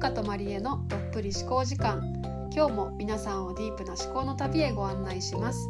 [0.00, 2.00] 香とマリエのどっぷり思考時間。
[2.56, 5.68] 今日も皆さんをディープな思考の旅へご案内します。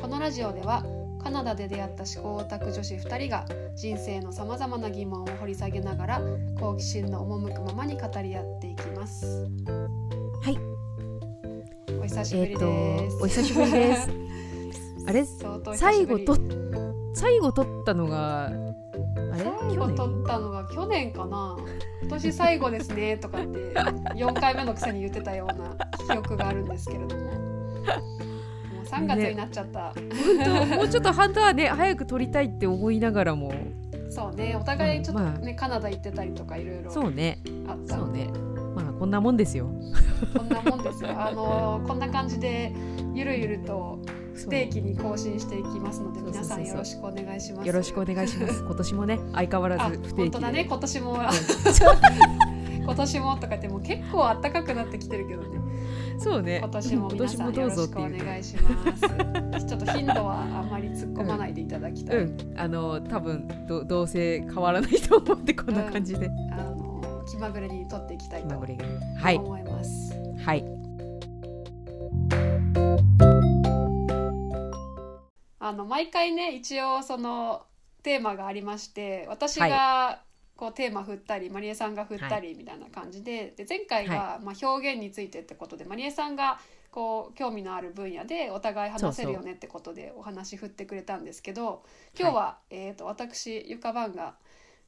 [0.00, 0.82] このラジオでは
[1.22, 3.44] カナダで出会った思考オタク女子2人が
[3.76, 6.22] 人生のさまざまな疑問を掘り下げながら
[6.58, 9.46] 好奇心の赴くままに語り合っていきます。
[10.42, 10.58] はい。
[12.00, 14.10] お久しぶりです、えーとお久しぶりです。
[15.06, 15.26] あれ？
[15.76, 16.38] 最後と
[17.12, 18.50] 最後撮ったのが
[19.32, 19.44] あれ？
[19.60, 21.56] 最後撮ったのが去年かな。
[22.02, 23.58] 今年最後ですねとかって
[24.14, 27.22] 4回目のくせに言ってたような記憶があるんですけれども。
[27.24, 27.30] も
[28.82, 30.04] う3月になっちゃった、本
[30.44, 33.52] 当もうちょっとハンターね早く撮りたいって思いながらも。
[34.08, 35.38] そうねお互いちょっとまあ。
[35.38, 37.40] ね、カナダ行ってたりとかいろいろそうね。
[37.66, 38.32] あったので、そうね。
[38.32, 38.45] まあ
[38.98, 39.66] こんなもんですよ。
[40.36, 41.10] こんなもんですよ。
[41.10, 42.72] あのこんな感じで
[43.14, 43.98] ゆるゆると
[44.34, 47.66] 不定期に更新していきますので皆さんよろしくお願いします。
[47.66, 48.60] よろしくお願いします。
[48.64, 50.22] 今年もね相変わらあず不定期で。
[50.22, 51.18] 本当だね今年も。
[52.86, 55.48] 今年もとか言ってもう結構暖かくなってきてるけどね。
[56.18, 56.58] そうね。
[56.58, 58.96] 今年も皆さんよろしくお願いしま
[59.58, 59.66] す。
[59.66, 62.16] ちょっと頻度はあんまり突っ込まないでいただきたい。
[62.18, 66.85] うんあの多分どどうせ変わらないと思ってこんな感じで、あの
[67.26, 69.64] 気まぐれに取っていきたいと思い。
[69.64, 70.14] ます。
[70.44, 70.64] はい。
[75.58, 77.66] あの毎回ね一応その
[78.04, 80.22] テーマがありまして、私が
[80.54, 86.60] こうテーマ振ったり、マリエさんが振ったりみたいな感じで、で前回がまあ表現についてってことで、マリエさんが
[86.92, 91.82] こう興味のある分野でお互い話せるよねってことでお話振ってくれたんですけど、
[92.16, 94.36] 今日は、えっ、と私ゆかばんが、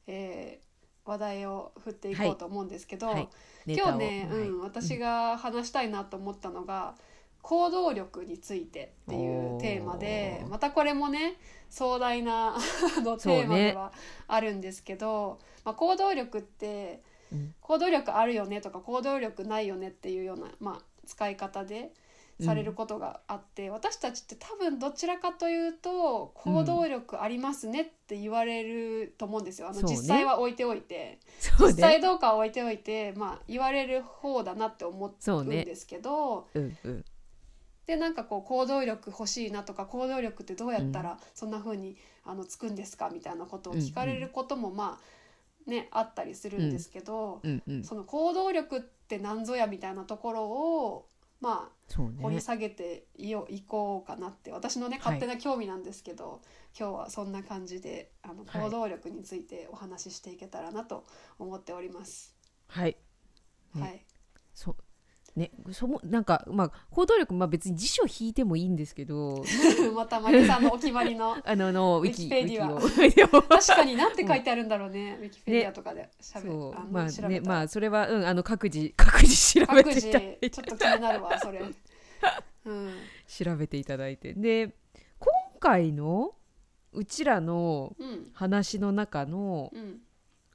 [0.07, 0.68] えー
[1.09, 3.27] 話題を振っていこうと思うんですけど、はい。
[3.65, 6.93] ネタを今日ね、はいうん、私が話したいなと思ったのが
[7.41, 11.37] 行動力についてっていうテーマでまたこれもね
[11.69, 13.91] 壮大なあのテーマでは
[14.27, 17.53] あるんですけど、まあ、行動力ってうん。
[17.61, 21.91] 行動力あるよねとか行動力ないよねっていうような、まあ、使い方で
[22.41, 29.69] されることがあって、私たちって多分どちらかというと行動力ありますねって言われると思うんですよ。
[29.69, 31.19] あの実際は置いておいて。
[31.39, 37.05] そう実際ねどうかは置いておいて、まあ、言われる方だなって思そうねうんですけど、うんうん。
[37.85, 44.99] でなんかこう行動力欲しいなとか行動力ってどうやったらそんな風にあのつくんですかみたいなことを聞かれることもま
[45.67, 47.83] あねあったりするんですけど、うんうん。
[47.83, 51.05] その行動力って何ぞやみたいなところを
[51.41, 55.19] まあ掘りね下げていよいこうかなって私のねはい。
[55.19, 56.41] 勝手な興味なんですけど、
[56.77, 58.63] 今日はそんな感じであのはい。
[58.63, 61.05] 行動力についてお話ししていけたらなと
[61.37, 62.35] 思っております。
[62.67, 62.97] はい。
[63.75, 63.81] ね。
[63.81, 64.05] はい。
[64.53, 64.75] そう
[65.35, 69.43] ねそもなんかまあ行動力まあ別に辞書引いてもいいんですけど
[69.95, 72.69] またマリさんのお決まりの あのあのウィキペディア。
[72.79, 76.75] 確かに何て書いてあるんだろうね、ウィキペディアとかでしゃべ、そう。
[76.75, 80.49] あのまあねまあそれはうんあの各自各自調べていただいて。
[80.49, 81.61] ちょっと気になるわそれ、
[82.65, 82.93] うん、
[83.27, 84.33] 調べていただいて。
[84.33, 84.75] で
[85.19, 86.33] 今回の
[86.91, 88.29] うちらのうん。
[88.33, 90.01] 話の中のうん。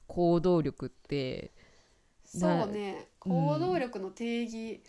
[0.07, 1.51] 行動力って
[2.39, 3.07] そうね。
[3.25, 3.31] うん。
[3.31, 4.83] 行動力の定義、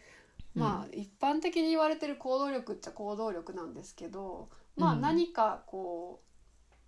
[0.55, 5.01] まあ一般的に言われてる行動力っちゃ行動力なんですけどまあうん。
[5.01, 6.23] 何かこ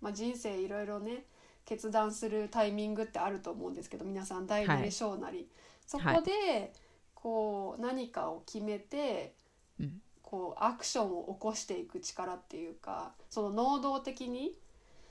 [0.01, 1.25] う、まあ、人生いろいろね
[1.65, 5.47] 決断するタイミングってあると思うんですけど皆さん大なりはい小なり、
[5.85, 6.73] そこで
[7.13, 9.35] こう何かを決めて
[9.79, 10.01] うん。
[10.23, 14.55] こうアクションを起こしていく力っていうかその能動的に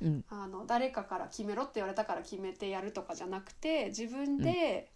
[0.00, 0.24] うん。
[0.28, 4.90] あの誰かから決めろって言われたから決めてやるとかじゃなくて自分で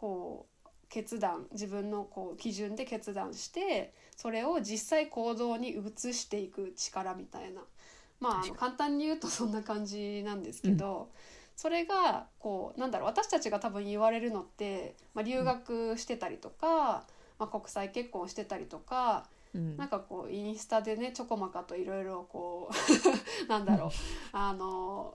[0.00, 7.60] こう決断自分のこう基準で決断してそれを実際行動に移していく力みたいな。
[8.18, 11.10] まああの確簡単に言うとそんな感じなんですけど、
[11.54, 17.04] それがこうなんだろう私たちが多分言われるのって、まあ、留学してたりとか、
[17.38, 19.76] まあ、国際結婚してたりとかうん。
[19.76, 22.70] なんかこうインスタでねちょこまかといろいろこ
[23.44, 23.90] う なんだろう。
[24.32, 25.14] あの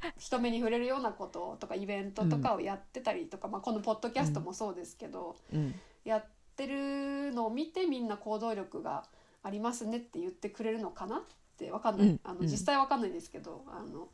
[0.18, 5.74] 人目に触れるようなこととかイベントとかをやってたりとか、まあ、このポッドキャストもそうですけど、うん。
[6.04, 6.24] やっ
[6.56, 9.04] てるのを見てみんな行動力が
[9.42, 11.22] ありますねって言ってくれるのかなっ
[11.56, 12.44] てわかんない、あのうん。
[12.44, 14.08] うん実際わかんないですけどあの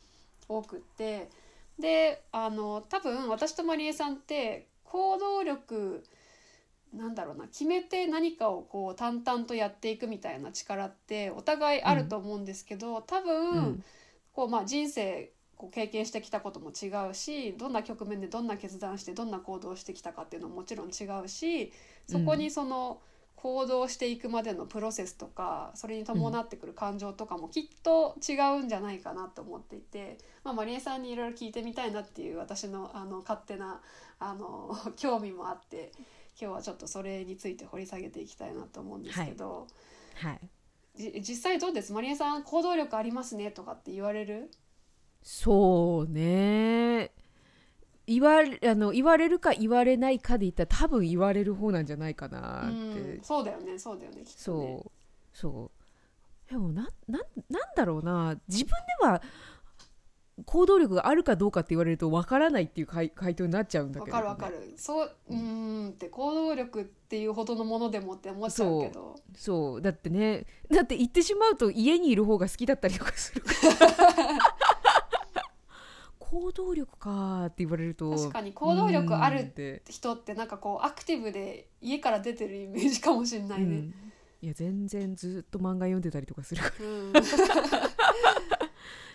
[0.48, 1.30] 多くって。
[1.78, 6.04] であの多分私とまりえさんって行動力
[6.92, 13.84] なんだろうな決めて何かをこう淡々とやっていくみたいな力ってお互いあると思うんですけど、多分、うん。
[14.32, 15.30] こうまあ人生
[15.64, 21.72] こう経験してきたことも違うしどんな局面でどんな決断してどんな行動をしてきたかっていうのももちろん違うし
[22.06, 23.00] そこにその
[23.36, 33.80] 行動していくまでのプロセスとかそれに伴ってくる感情とかもきっと違うんじゃないかなと思っていて、まあ、マリエさんにいろいろ聞いてみたいなっていう私のあの勝手な
[34.18, 35.92] あの 興味もあって
[36.40, 39.66] 今日はちょっとそれについて掘り下げていきたいなと思うんですけど、
[40.16, 40.40] はい。
[40.96, 41.92] じ実際どうです？
[41.92, 44.50] マリエさん行動力ありますねとかって言われる？
[45.24, 47.10] そうね。
[48.06, 54.34] 言われあの言われるか言われないかで言ったら多分言われる方なんじゃないかなって、うん、そうだよねそうだよねきっとね。
[54.36, 54.90] そう
[55.32, 55.70] そ
[56.46, 56.50] う。
[56.50, 58.36] でもなななんだろうな。
[58.48, 59.22] 自分では
[60.44, 64.74] 行動力があるかどうかって言われるとわからないっていう回回答になっちゃうんだけど、わかるわかる。
[64.76, 69.14] そううーんって行動力っていうほどのものでもって思っちゃうけど。
[69.36, 74.53] そうだってねだって言ってしまうと家にいる方が好きだったりとかするから
[76.34, 83.64] 行動力かって言われると確かに行動力あるて人ってなんかこうアクティブで家から出てるイメージかもしれないね。
[83.64, 83.94] うん。
[84.42, 86.74] いや全然ずっと漫画読んでたりとかするから。
[86.84, 87.12] うん。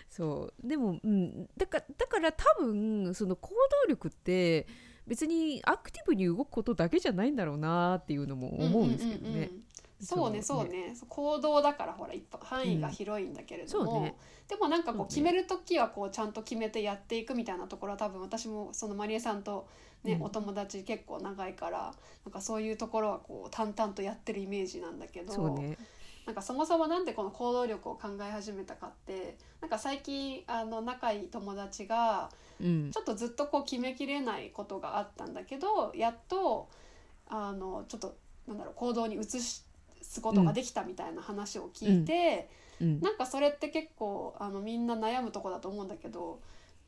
[0.08, 0.66] そう。
[0.66, 3.50] でも、うん、だからだから多分その行
[3.84, 4.66] 動力って
[5.06, 9.28] 別にアクティブに動くことだけじゃないんだろうなっていうのも思うんですけどね。
[9.28, 9.64] うんうんうんうん
[10.00, 10.94] そうねそうね。
[11.08, 14.02] 行動だからほら範囲が広いんだけれども、うん。
[14.02, 14.16] ね。
[14.48, 19.68] でもなんかこう決める時はこうちゃんと決めてやっていくみたいなところは多分私もそのマリエさんと、
[20.02, 20.22] ねうん。
[20.22, 21.94] お友達結構長いから
[22.24, 25.64] なんかそういうところはこう淡々とやってるイメージなんだけど
[26.26, 32.30] なんかそもそもなんでこの行動力を考え始めたかってなんか最近あの仲いい友達が
[32.60, 32.90] うん。
[32.90, 36.68] ちょっとずっとこう決めきれないことがあったんだけどやっと
[37.28, 38.16] あのちょっと
[38.46, 39.24] なんだろう行動に移
[40.10, 43.00] すことができたみたいな話を聞いて、うん。
[43.00, 46.40] なんかそれって結構あのみんな悩むとこだと思うんだけど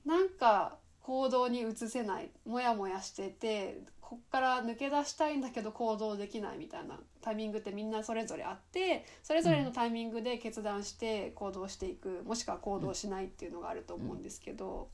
[0.04, 14.88] なんか行動に移せないモヤモヤしててこっから抜け出したいんだけど行動できないみたいなタイミングってみんなそれぞれあってそれぞれのタイミングで決断して行動していく、もしくは行動しないっていうのがあると思うんですけど、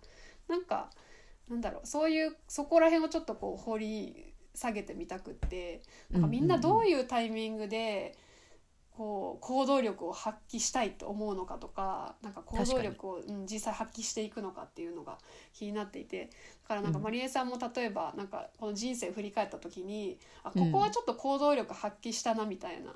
[0.48, 0.90] なんか
[1.48, 8.16] なんだろうそういうそこら辺をちょっとこう掘り下げてみたくってなんかみんなどういうタイミングで
[8.98, 15.18] こう行動力を発揮したいと思うのかとかなんか行動力を、うん、実際発揮していくのかっていうのが
[15.54, 16.30] 気になっていて
[16.62, 17.04] だからなんかうん。
[17.04, 20.72] まりえさんも例えばなんかこの人生を振り返った時にあうん。
[20.72, 22.90] ここはちょっと行動力発揮したなみたいな、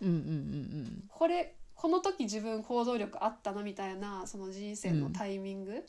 [0.00, 5.84] うんうんうんこれこの時自分行動力あったなみたいなその人生のタイミング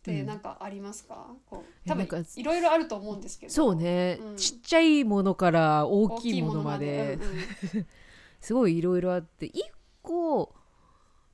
[0.00, 3.52] ってなんかありますか、こう多分いろいろあると思うんですけど。
[3.52, 4.36] そうね、うん。
[4.36, 7.18] ちっちゃいものから大大きいものまで。
[7.20, 7.86] うんうん。
[8.40, 9.46] すごいいろいろあって。
[9.46, 9.62] 一
[10.02, 10.54] 個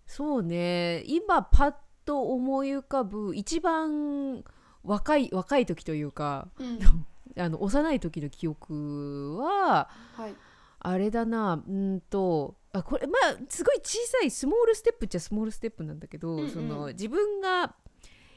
[0.07, 1.05] そうね。
[1.07, 1.75] 今パッ
[2.05, 4.43] と思い浮かぶ一番
[4.83, 6.79] 若い若い時というかうん。
[7.39, 10.35] あの幼い時の記憶ははい。
[10.81, 11.62] あれだな。
[11.67, 16.51] うんとあこれまあすごい小さいスモールステップっちゃスモールステップなんだけど、うんうん。
[16.51, 17.77] その自分が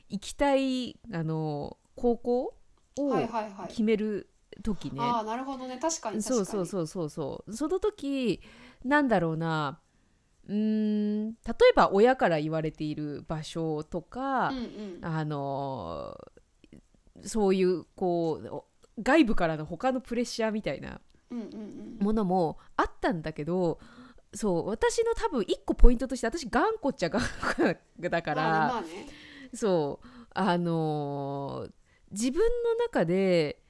[0.09, 2.55] 行きたいあの高校
[2.97, 3.67] をはいはいはい。
[3.69, 4.29] 決める
[4.63, 5.77] 時ね、ああなるほどね。
[5.79, 6.37] 確かに確かに。
[6.37, 7.53] そうそうそうそうそう。
[7.55, 8.41] その時
[8.83, 9.79] なんだろうな。
[10.47, 11.35] うーん例
[11.71, 14.61] えば親から言われている場所とか、うんう
[14.99, 15.05] ん。
[15.05, 16.17] あの
[17.23, 18.65] そういうこうお
[19.01, 20.99] 外部からの他のプレッシャーみたいな
[21.99, 23.79] ものもあったんだけど
[24.33, 27.75] そう私の多分一個ポイントとして私頑固っちゃ頑固
[28.09, 28.87] だから、まあね
[29.53, 30.07] そう。
[30.33, 31.71] あのー
[32.11, 33.61] 自分の中で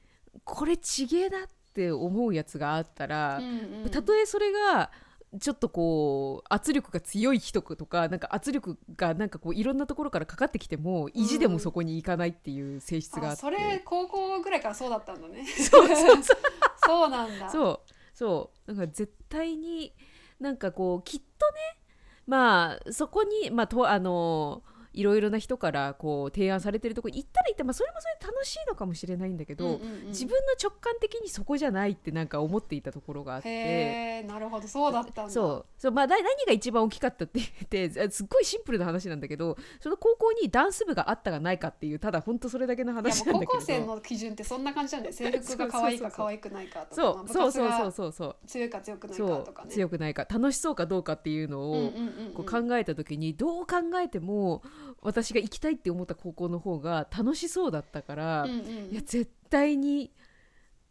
[0.45, 1.41] これちげえなっ
[1.74, 3.89] て思うやつがあったらう、んうん。
[3.89, 4.91] たとえそれが
[5.39, 15.45] ちょっとこう圧力が強い人とかなんか圧力がなんかこういろんなところからかかってきても意地でもそこに行かないっていう性質があって、あそれ高校ぐらいからそうだったんだね。
[15.45, 16.38] そうそうそう。
[16.86, 17.50] そうなんだ。
[17.50, 17.93] そう。
[18.15, 18.74] そう。
[18.74, 19.93] なんか絶対に
[20.39, 21.79] なんかこうきっとね
[22.25, 30.08] まあそこにまあとあのいろいろな人からこう提案されてるとこ行ったら行って、まあ、それもそれで楽しいのかもしれないんだけど、うんうんうん。
[30.08, 34.24] 自分の直感的にそこじゃないってなんか思っていたところがあって。
[34.24, 34.67] なるほど。
[34.67, 35.31] そうだったんだ。
[35.31, 35.65] そう。
[35.77, 43.51] そう、まあ、な何が一番大きかったって言ってあ すっごいシンプルな話なんだけどその高校にダンス部があったかないかっていうただ本当それだけの話なんだけど。
[43.51, 48.36] 高校生の基準ってそんな感じなんだよ制服が可愛いか可愛くないかとかそうまあそうそうそうそうそう。
[48.48, 49.72] 強いか強くないそうかとかね。
[49.72, 51.91] 強くないか楽しそうかどうかっていうのを、
[52.34, 54.63] こう考えた時にどう考えても
[55.01, 58.57] 私が行きたいって思った高校の方が楽しそうだったから、うんうん
[58.91, 60.12] いや絶対に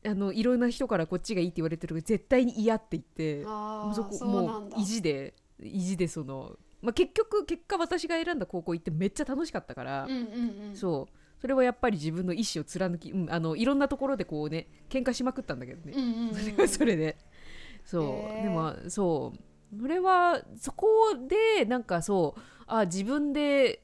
[0.04, 10.76] あのいろんな人からこっちがいいって言われてるけど絶対に嫌って言ってもうそもう意地で意地でその、まあ、結局結果私が選んだ高校行ってめっちゃ楽しかったから、うんうんうん。
[10.76, 11.40] そう。
[11.40, 17.16] それはやっぱり自分の意思を貫き、うん、あのいろんなところでこうね喧嘩しまくったんだけどね、うんうんうんそれはそれで。
[17.84, 18.42] そう、へー。
[18.44, 19.80] でもそう。
[19.80, 20.88] それはそこ
[21.28, 23.82] でなんかそうあ自分で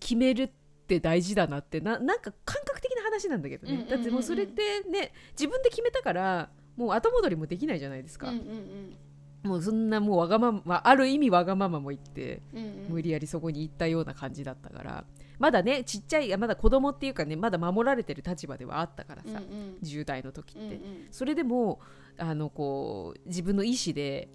[0.00, 0.50] 決めるっ
[0.86, 3.96] て大事だなってななんか感覚的な話なんだけどね、うんうんうんうん。
[3.96, 8.96] だってもうそれってね自分で決めたからもう後戻りもできないじゃないですか、うんうん
[9.44, 12.64] もうそんなもうわがままある意味わがままも言ってうんうん。
[12.64, 15.04] うん無理やりそこに行ったような感じだったから。
[15.38, 19.78] まだねちっちゃいまだ子供っていうかねまだ守られてる立場ではあったからさ、うんうん。
[19.82, 20.78] 10代の時って、うんうん。
[21.10, 21.80] それでも
[22.16, 24.28] あのこう自分の意思で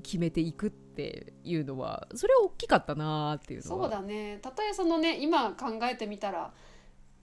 [0.00, 3.82] 決めていくっていうのはそれは大きかったなーっていうのは。
[3.82, 4.38] そうだね。
[4.42, 6.52] たとえそのね今考えてみたら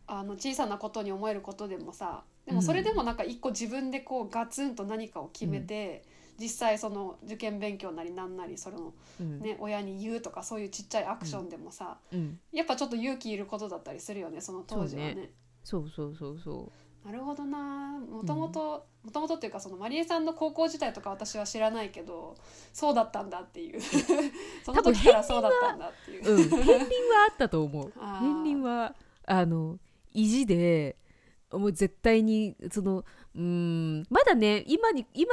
[0.07, 6.03] あの小さなことに思えることでもさでもそれでもなんか一個自分でこうガツンと何かを決めて、
[6.39, 9.39] 実際その受験勉強なりなんなりその、うん。
[9.41, 15.31] ね、親に言うとかそういうちっちゃいアクションでもさ、うん、やっぱちょっと勇気いることだったりするよねその当時はね。
[15.63, 16.71] そうそうそうそ
[17.07, 17.97] なるほどな。
[17.99, 22.35] もともともともとっていうかそのマリエさんの高校時代とか私は知らないけど
[22.73, 23.79] そうだったんだっていう。
[24.65, 26.29] その時からそうだったんだっていう。
[26.29, 26.83] う、うん、片鱗は
[27.29, 27.91] あったと思う。
[27.95, 28.93] 片鱗は
[29.25, 29.79] あの
[30.11, 30.97] 意地で
[31.49, 35.31] もう絶対にそのうーんまだね今に今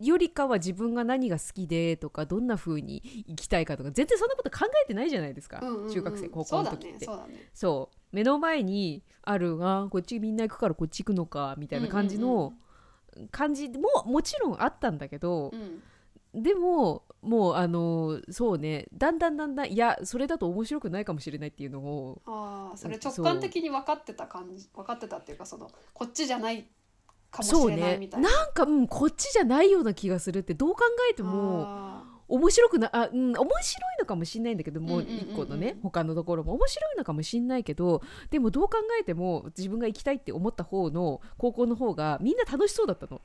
[0.00, 5.90] よりかは自分が何が好きでとかどんな風に生きたいかとか全然そんなこと考えてないじゃないですか、うんうんうん。
[5.90, 7.06] 中学生高校の時って。
[7.06, 7.50] そうだねそうだね。
[7.54, 12.52] そう目の前にあるあこっちみんな行くからこっち行くのかみたいな感じの
[13.30, 15.82] 感じももちろんあったんだけどう、ん。
[16.42, 26.66] でももうあのそうねだんだんだんだんいやそれだと面白くないかもしれないっていうのをああそれ直感的に分かってた感じ分かってたっていうかそのこっちじゃない
[27.30, 28.30] かもしれないねみたいな。
[28.30, 33.50] なんか、うん、こっちじゃないような気がするってどう考えてもあ面白くなあ、うん、面白い
[33.98, 36.54] のかもしれないんだけどもう一個のね他のところも。
[36.54, 43.20] 面白いのかもしれないけどでもどう考えても自分が行きたいって思った方の高校の方がみんな楽しそうだったの。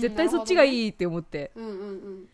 [0.00, 0.68] 絶対そっちがい。
[0.68, 2.28] いいって思って、ねうんうん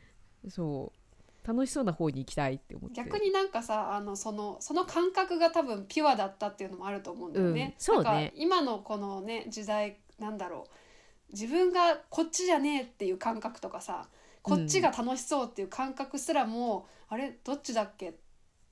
[0.44, 0.50] うん。
[0.50, 1.49] そう。
[1.49, 2.97] 楽しそうな方に行きたいって思って。
[2.97, 7.75] 逆になんかさあのそのその感覚が多分ピュアだったっていうのもあると思うんだよね。
[7.76, 8.04] うんそうね。
[8.04, 11.33] なんか今のこのね時代なんだろう。
[11.33, 14.09] 自分がこっちじゃねえっていう感覚とかさ
[14.45, 18.15] こっちが楽しそうっていう感覚すらも、あれどっちだっけっ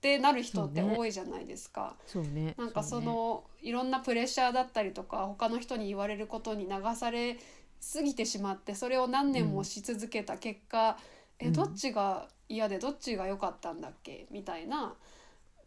[0.03, 1.97] てなる人って多いじゃないですか。
[2.07, 2.55] そうね。
[2.59, 3.07] なんかそうね。
[3.07, 7.39] のいろんなプレッシャーだったりとか他の人に言われることに流され
[7.81, 10.99] すぎてしまってそれを何年もし続けた結果、
[11.41, 11.49] うん。
[11.49, 14.27] えどっちが嫌でどっちが良かったんだっけ？
[14.31, 14.95] みたいな。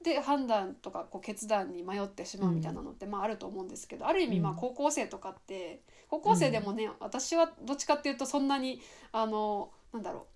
[0.03, 4.57] で判断とかこう決断に迷ってしまうみたいなのって、まああると思うんですけどある意味まあうん。
[4.57, 8.79] 高校生とかって高校生でもね、私はどっちかっていうとそんなに
[9.11, 10.27] あのなんだろ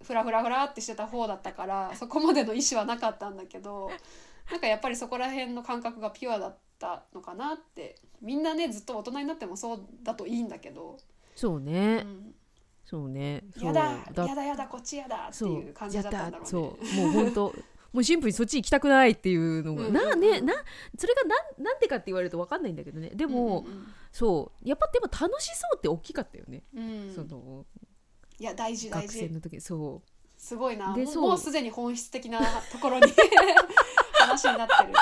[0.00, 0.04] う。
[0.04, 3.90] フラフラフラってしてた方だったから そこまでの意思はなかったんだけど
[4.50, 10.98] なんかやっぱりそこら辺の感覚がピュアだったのかなってみんなねずっと大人になってもそうだといいんだけど、
[11.34, 12.34] そううね、ん、
[12.86, 13.42] そうね。
[13.60, 14.26] やだだ。
[14.26, 16.46] やだやだこっちやだっていう感じだったんだろうね。
[16.48, 16.96] そう。
[16.96, 17.54] もう本当
[17.92, 19.96] もうシンプルにそっち行きたくないっていうのが、うん。
[19.96, 20.54] うんうんなねな
[20.96, 23.10] それがなんなんでかって言われると分かんないんだけどね。
[23.10, 23.86] でも、うん。
[24.12, 24.68] そう。
[24.68, 27.14] やっぱでも楽しそうって大きかったよね、うんうん。
[27.14, 27.66] その
[28.38, 29.18] いや大事大事。
[29.18, 30.02] 学生の時そ
[30.36, 30.88] すごいな。
[30.88, 31.22] もうでそう。
[31.28, 32.40] もうすでに本質的な
[32.70, 33.06] ところに
[34.18, 34.92] 話になってる。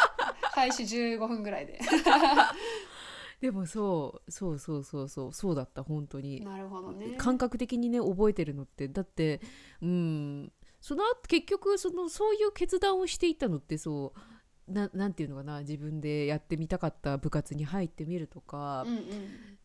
[0.52, 1.78] 開始15分ぐらいで。
[1.78, 1.80] う
[3.42, 4.30] でもそう。
[4.30, 5.32] そうそうそうそう。
[5.32, 6.40] そうだった本当に。
[6.40, 7.16] なるほどね。
[7.18, 8.88] 感覚的にね覚えてるのって。
[8.88, 9.40] だって
[9.82, 10.52] うん。
[10.80, 14.72] その後結局そのそういう決断をしていったのってそう。
[14.72, 15.60] ななんていうのかな。
[15.60, 18.84] 自分でやってみたかった部活に入ってみるとか。
[18.86, 18.96] う、ん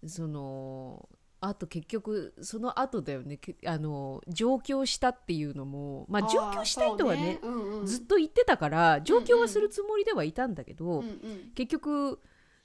[0.03, 0.09] うん。
[0.09, 1.07] その
[1.41, 3.38] あと結局その後だよね。
[3.38, 7.86] けあの上京したっていうのもまあ上京したいとはねあーそううんうん。
[7.86, 12.19] ずっと言ってたから上京はするつもりではいたんだけど、うんうん結局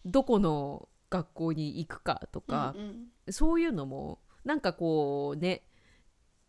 [0.05, 2.85] どこの学校に行くかとかう、んう
[3.31, 3.33] ん。
[3.33, 5.63] そういうのもなんかこうね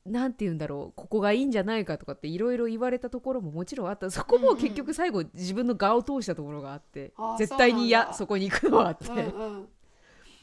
[0.06, 4.12] なんて言うんだろうここがいいんじゃないかとかっていろいろ言われたところももちろんあった。
[4.12, 8.08] そこも結局最後自分の我を通したところがあって、あー絶対にそうなんだ。
[8.10, 9.68] 嫌そこに行くのはあって、うんうん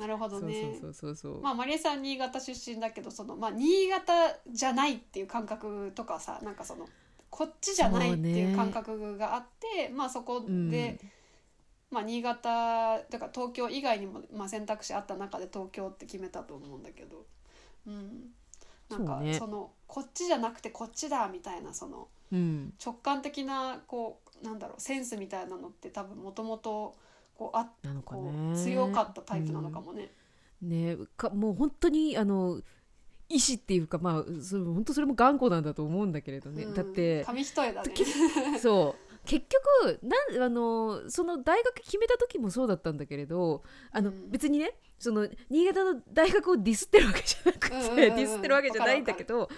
[0.02, 4.12] なるほどそうねそうそうそうそう、まあマリエさん新潟出身だけどその、まあ、新潟
[4.50, 6.88] じゃないっていう感覚とかさなんかその
[7.30, 11.10] こっちじゃないっていう感覚があって、まあそこで、うん。
[11.90, 17.26] まあ、新潟だから東京以外にも、まあ、選択肢あった中で東京って決めたと思うんだけど、
[17.86, 18.30] うん、
[18.90, 19.66] なんかそうね。
[19.86, 26.96] こっちじゃなくてこっちだみたいなそのうん、直感的なこうなんだろうセンスみたいなのって多分もともと
[27.42, 30.12] こうあなのかこねう強かったタイプなのかもね。
[30.60, 32.60] ねかもう本当にあの
[33.28, 36.74] 意志っていうかまあそ本当それも頑固なんだと思うんだけれどね、うん。
[36.74, 37.92] だって紙一重だね。
[38.60, 39.12] そう。
[39.24, 39.46] 結
[39.82, 44.30] 局なんあのその大学決めた時もそうだったんだけれどあの、うん。
[44.30, 47.96] 別にねその新潟の大学をディスってるわけじゃなくて、うんうんうんうん。
[47.96, 49.48] ディスってるわけじゃないんだけど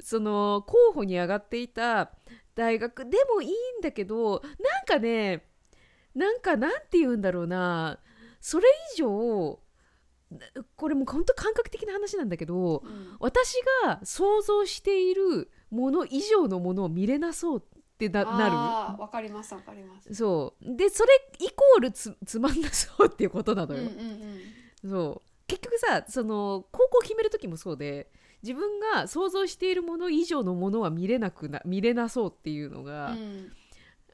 [0.00, 2.12] その候補に上がっていた
[2.54, 3.52] 大学でもいいん
[3.82, 5.53] だけどなんかね
[6.14, 7.98] なんかなんて言うんだろうな。
[8.40, 9.58] それ以上
[10.76, 13.16] これも本当感覚的な話なんだけどうん。
[13.20, 13.54] 私
[13.84, 17.62] が想像しているもの以上のものを見れなそうっ
[17.96, 20.08] てななあーわかりますわかります。
[20.08, 20.76] るそう。
[20.76, 23.90] でそれイコールつつまんなそうっていうことなのよ、
[24.84, 25.30] そう。
[25.46, 28.10] 結局さその高校決める時もそうで
[28.42, 33.52] 自分が想像しているもの以上のものは見れなくな見れなそうっていうのがうん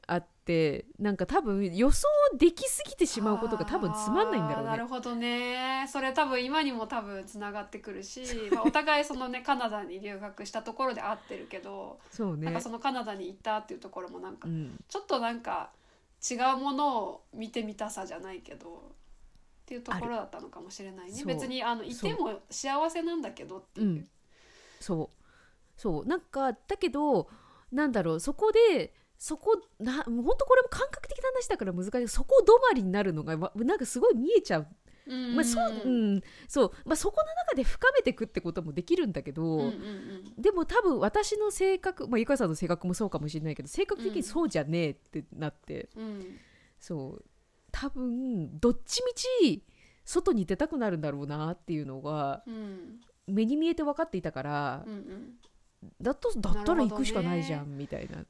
[0.07, 4.71] あって、なんか多分予想できすぎてしまうことが多分つまんないんだろうね。
[4.71, 5.85] なるほどね。
[5.87, 12.45] それ多分今にも多分つながってくるし、 まあ、お互いそのねカナダに留学したところで会ってるけど、そうね。
[12.45, 14.77] なんかそのカナダに行ったっていうところもなんかうん。
[14.87, 15.71] ちょっとなんか
[16.29, 21.23] 違うものを見てみたさじゃないけどっていうところだったのかもしれないね。
[21.25, 24.09] 別にあのいても幸せなんだけどっていう、うん。
[24.79, 25.09] そう。
[25.77, 26.05] そう。
[26.05, 27.29] なんかだけど
[27.71, 32.07] なんだろうそこでそこなもうほんとこれも感覚的な話だから難しい。
[32.07, 34.67] そこ止まりになるのがわなんかすごい見えちゃう。
[35.05, 36.23] うんまあそううん。
[36.47, 36.71] そう。
[36.85, 39.67] まあ、そこの中で深めていくってこともできるんだけど、うんうんう
[40.39, 40.41] ん。
[40.41, 46.39] でも多分私の性格、まあ、ゆかさんの性格もそうかもしれないけど性格的にそうじゃねえってなって、うん。
[46.79, 47.23] そう。
[47.71, 49.63] 多分どっちみち
[50.03, 52.99] 外に出たくなるんだろうなっていうのがうん。
[53.27, 55.33] 目に見えて分かっていたから、うんうん。
[56.01, 58.25] だとだったら行くしかないじゃん、みたいな、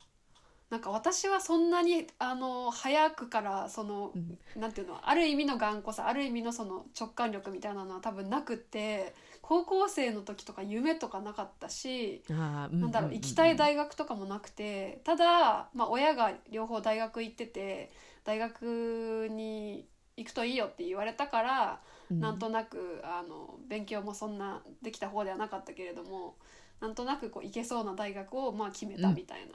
[0.72, 4.38] なんか私はそんなにあの早くからそのうん。
[4.60, 17.92] なんていうのある意味の頑固さある意味のその直感力みたいなのは多分なくって高校生の時とか夢とかなかったし、なんだろう行きたい大学とかもなくてただ、まあ、親が両方大学行ってて
[18.26, 19.88] 大学に
[20.18, 22.20] 行くといいよって言われたから、うん。
[22.20, 26.36] なんとなくあの勉強もそんなできた方ではなかったけれども
[26.82, 29.54] なんとなくこう行けそうな大学をまあ決めたみたいな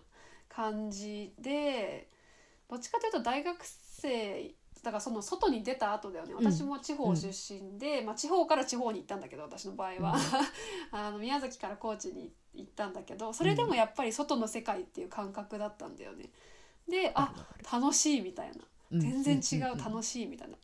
[0.57, 2.09] 感じで、
[2.71, 6.33] どっちかというと大学生だからその外に出た後だよね。
[6.33, 6.51] うん。
[6.51, 10.17] 私も地方出身で、まあ、地方から地方に行ったんだけど私の場合は、
[10.93, 16.31] あの宮崎から高知に行ったんだけどそれでもやっぱり外の世界っていう感覚だったんだよね。
[16.89, 17.35] であ
[17.71, 18.55] 楽しいみたいな。
[18.93, 19.01] うん。
[19.01, 20.57] 全然違ううん楽しいみたいな。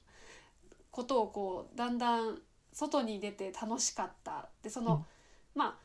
[0.91, 2.41] ことをこうだんだん
[2.73, 4.49] 外に出て楽しかった。
[4.63, 5.05] でその、
[5.55, 5.79] まあ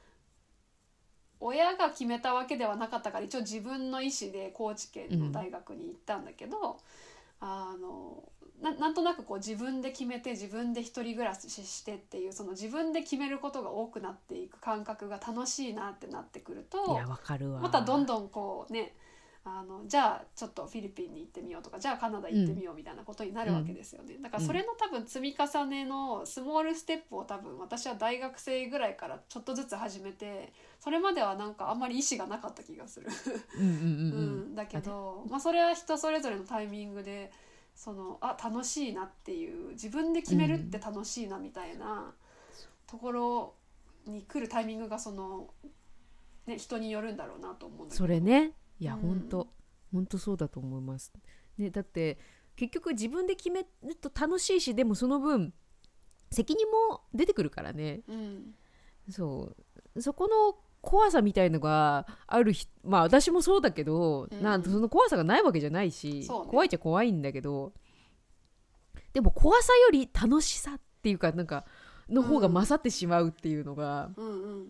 [1.40, 6.78] 親が決めたわけではなかったから一応自分の意思で高知県の大学に行ったんだけど、
[7.40, 8.24] あの
[8.62, 17.60] ななんとなくこう自分で決めて自分で一人暮らししてっていうその自分で決めることが多くなっていく感覚が楽しいなってなってくるといやわかるわ。
[17.60, 18.96] またどんどんこうね
[19.50, 33.08] あのじゃあちょっとフィリピンに行ってみようとかじゃあカナダ行ってみようみたいなことになるわけですよね、だからそれの多分積み重ねのスモールステップを多分私は大学生ぐらいからちょっとずつ始めてそれまではなんかあんまり意思がなかった気がする、
[33.60, 37.32] うんだけど、まあ、それは人それぞれのタイミングで
[37.76, 42.14] そのあ楽しいなっていう自分で決めるって楽しいなみたいな
[42.88, 43.54] ところ
[44.06, 45.48] に来るタイミングがその、
[46.46, 48.06] ね、人によるんだろうなと思うんだけど。
[48.06, 48.54] それね。
[48.80, 49.02] いや、うん。
[49.02, 49.48] ほんと
[49.92, 51.14] ほんとそうだと思います、
[51.58, 52.18] ね、だって
[52.56, 55.54] 結局自分で決めると楽しいしでもその分
[56.32, 58.02] 責任も出てくるからね。
[58.08, 58.56] うん。
[59.10, 59.56] そ
[59.96, 60.02] う。
[60.02, 64.42] そこの怖さみたいのがあるひまあ私もそうだけど、うん。
[64.42, 66.28] なんその怖さがないわけじゃないし、ね。
[66.28, 67.74] 怖いっちゃ怖いんだけど
[69.14, 71.66] でも怖さより楽しさっていうかなんか
[72.10, 74.32] の方が勝ってしまうっていうのが、うんう
[74.64, 74.68] ん。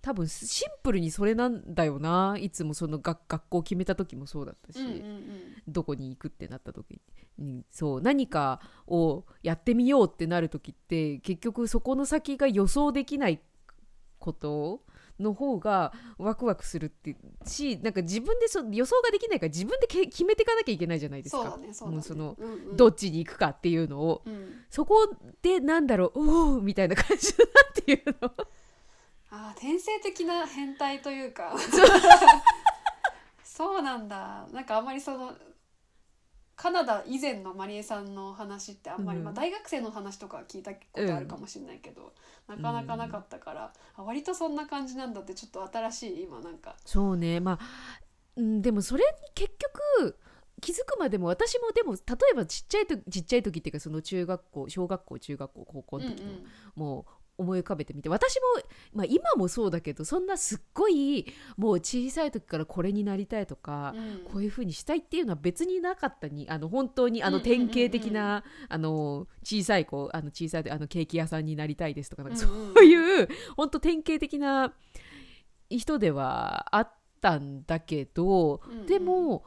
[0.00, 2.36] 多分シンプルにそれなんだよな。
[2.40, 5.32] いつもその学学校を決めた時もそうだったし、うんうん。
[5.68, 7.00] どこに行くってなった時
[7.38, 7.64] に。
[7.70, 13.40] そう何かをやってみようってなる時って結局そこの先が予想できない
[14.18, 14.82] こと
[15.22, 21.58] の方がワクワクするってしなんか自分でそ予想ができないから自分でけ決めていかなきゃいけないじゃないですか。
[22.76, 24.22] どっちに行くかっていうのを。
[24.26, 24.64] うん。
[24.68, 28.32] そこでなんだろうおおみたいな感じだなっていうの。
[29.30, 31.56] あー天性的な変態というか。
[33.44, 34.46] そうなんだ。
[34.52, 35.32] なんかあんまりその
[36.62, 39.24] カナダ以前のマリエさんの話ってあんまり、うん。
[39.24, 42.12] まあ、大学生の話とかは聞いたことあるかもしれないけど、
[42.46, 46.76] なかなかなかったから、あ割とそんな感じなんだってちょっと新しい今なんか。
[46.86, 47.40] そうね。
[47.40, 47.58] まあ、
[48.36, 49.50] うん、でもそれに結
[49.98, 50.16] 局
[50.60, 51.98] 気づくまでも私もでも例
[52.30, 56.30] えばちっちゃいとちっちゃい時っていうかその中学校小学校中学校高校の時の、
[56.76, 57.04] もう
[57.42, 58.40] 思い浮かべてみて私も、
[58.94, 61.26] まあ、今もそうだけどそんなすっごい
[61.56, 64.22] もう小さい時からこれになりたいとか、うん。
[64.24, 74.72] こういう風にしたいっていうのは別になかったにあの本当にあの典型的な、あの小さい子あの小さいあのケーキ屋さんになりたいですとかなんかそういう本当典型的な
[75.68, 78.86] 人ではあったんだけど、うんうん。
[78.86, 79.44] でも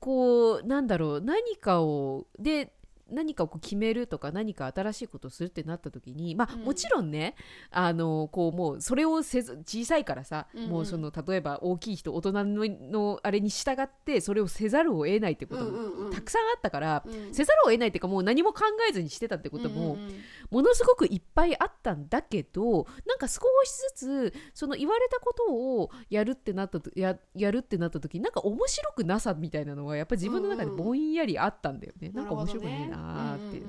[0.00, 2.72] こうなんだろう何かをで
[3.10, 6.64] 何かをこう決めるとか何か新しいことをするってなった時にまあ、うん。
[6.64, 7.34] もちろんね
[7.70, 10.70] あのこうもうそれをせず小さいからさ、うんうん。
[10.70, 16.12] もうその例えば大きい人大人ののあれに従ってそれをせざるを得ないってこともうんうんうん。
[16.12, 17.34] たくさんあったから、うん。
[17.34, 20.14] せざるを得ないっていうかもう何も考えずにしてたってことも、うんうんうん。
[20.50, 33.62] ものすごくいっぱいあったんだけどなんか少しずつその言われたことをやるってなったとややるってなった時なんか面白くなさみたいなのがやっぱり自分の中でぼんやりあったんだよね、なんか面白くねえなーって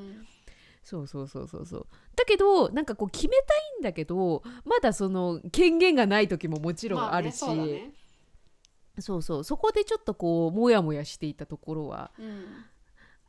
[0.83, 1.87] そうそうそうそうそう。
[2.15, 7.91] だけどなんかこう決めたいんだけどまだその権限がない時ももちろんあるし、まあねそうだね。
[8.99, 9.43] そうそう。
[9.43, 12.45] そこでちょっとこうモヤモヤしていたところはうん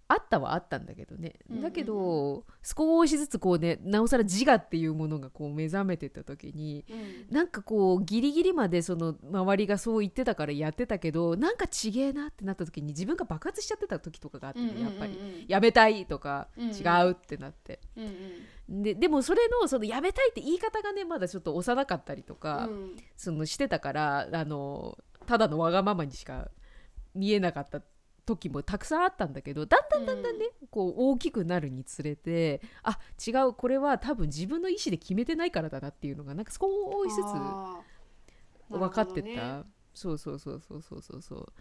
[0.08, 1.62] あったはあったんだけどね、うんうんうん。
[1.64, 6.94] だけど少しずつこうねなおさら自我っていうものがこう目覚めてった時にう
[7.32, 7.34] ん。
[7.34, 15.44] なんかこうギリギリまでその周りがそう言ってたからやってたけどなんかちげえなってなった時に自分が爆発しちゃってた時とかがあってね、やっぱりり。
[15.48, 16.76] やめたいとか、うんうん。
[16.76, 17.80] 違うってなって。
[17.96, 18.82] うんうん。
[18.82, 22.96] ででもそれのそのやめたいって言い方がねまだちょっと幼かったりとか、うん。
[23.16, 26.48] そのしてたからあのただのわがままにしか
[27.14, 27.80] 見えなかった
[28.26, 36.66] 時もたくさんあったんだけどだんだんだんだんね、こう大きくなるにつれてあ違うこれは多分自分の意思で決めてないからだなっていうのがなんか少
[37.08, 39.62] しずつ分かってった、ね。
[39.94, 41.52] そうそうそうそうそうそうそう。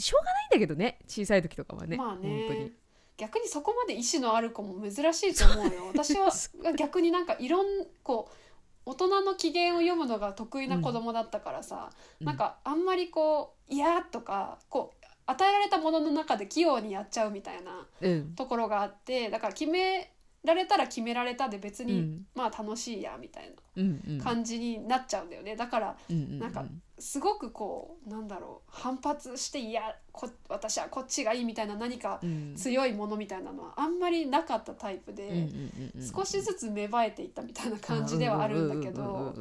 [0.00, 2.60] しょうがないんだけどね小さい時とかはね,、まあ本当に。
[2.60, 2.72] ね
[3.18, 5.86] 逆にそこまで意思のある子も珍しいと思うよ。
[5.88, 6.30] 私は
[6.76, 12.26] 逆になんかいろんこう大人の機嫌を読むのが得意な子供だったからさ、うん。
[12.26, 14.95] なんかあんまりこう「いや」とかこう
[15.26, 18.34] 与えられたものの中で器用にやっちゃうみたいなうん。
[18.34, 20.12] ところがあってだから決め
[20.44, 22.26] られたら決められたで別に、うん。
[22.34, 24.18] まあ楽しいやみたいうんうん。
[24.18, 25.56] な感じになっちゃうんだよね。
[25.56, 26.64] だからうんうんなんか
[26.98, 32.54] すごくこうなんだろう反発していやこ私はこっちがいいみたいな何かうん。
[32.56, 39.34] 強いものみたいなのはあんまりなかったタイプで、うんうんうんうん少しずつ芽生えていったみたいな感じではあるんだけど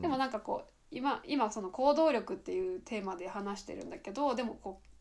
[0.00, 4.95] でもなんかこう今今その行動力っていうテーマで話してるんだけどでもこう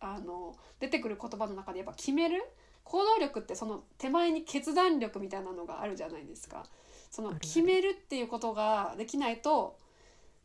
[0.00, 2.42] あの出てくる言葉の中でやっぱ決める？
[2.84, 6.64] 行動力ってその手前に決断力みたいなのがあるじゃないですか。
[7.10, 9.78] その決めるっていうことができないと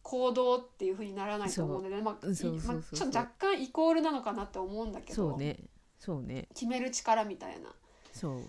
[0.04, 2.76] 行動っていうふうにならないと思うので、まあ、いそうそうそうそう。
[2.76, 5.58] まあちょっと若干イコールなのかなって思うんだけど、そうね。
[6.00, 6.48] そうね。
[6.54, 7.70] 決める力みたいな。
[8.12, 8.42] そう。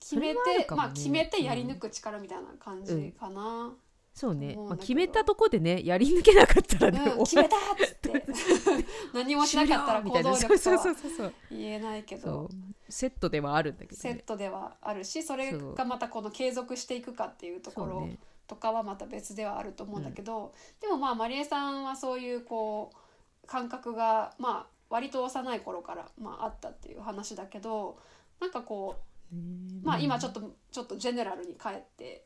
[0.00, 0.66] 決めて、ね。
[0.70, 2.94] まあ決めてやり抜く力みたいな感じかな。
[2.94, 3.87] そうね、まあ、
[4.26, 8.24] 思うんだけど決めたとこでねやり抜けなかったらね、うん、決めたっつって。
[9.14, 12.22] 何もしなかったら終行動力とはそうそうそう言えないけど。
[12.22, 12.48] そう。
[12.90, 18.18] セットではあるんだけどセッねトではあるしそれがまたこの継続していくかっていうところそうね。
[18.46, 27.98] とかはまた別ではあると思うんだけど、でもまあまりえさんはそういうこう感覚がまあ割と幼い頃から、まあ、あったっていう話だけど
[28.40, 28.96] なんかこ
[29.32, 29.42] うね
[29.82, 32.24] まあ今ちょっとちょっとジェネラルに帰って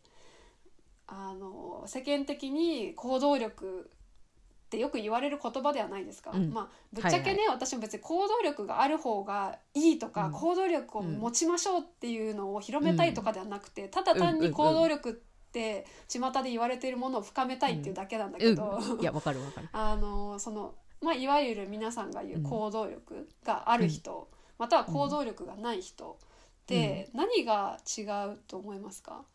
[1.14, 6.50] あの世間的に行動力ってよく言われる言葉ではないですか、うん。
[6.50, 10.32] まあぶっちゃけね、私も別に行動力がある方がいいとか、うん。
[10.32, 15.12] 行動力を持ちましょうっていうのを広めたいとかではなくて、ただ単に行動力っ
[15.52, 19.00] て巷で言われているものを深めたいっていうだけなんだけど、うん。
[19.02, 19.68] いやわかるわかる。
[19.74, 26.18] あのその、まあ、いわゆる皆さんが言う行動力がある人、または行動力がない人
[26.62, 29.26] って何が違うと思いますか、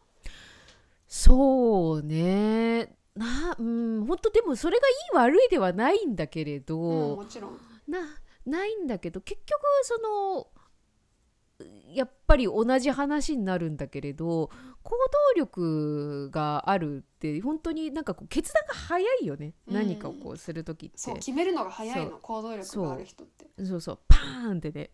[1.08, 2.96] そうね。
[3.16, 7.60] なうん本当でもそれがいい悪いではないんだけれど、うんもちろん。
[7.88, 8.00] な
[8.46, 10.48] ないんだけど結局その
[11.94, 14.52] やっぱり同じ話になるんだけれど
[14.84, 14.96] 行
[15.36, 19.74] 動力があるって本当になんかこう決断が早いよね、うん。
[19.74, 20.98] 何かをこうする時って。
[20.98, 23.46] そう決めるのが早いその行動力がある人って。
[23.66, 23.82] そう。
[23.82, 24.00] そう。
[24.08, 24.92] パーンってね。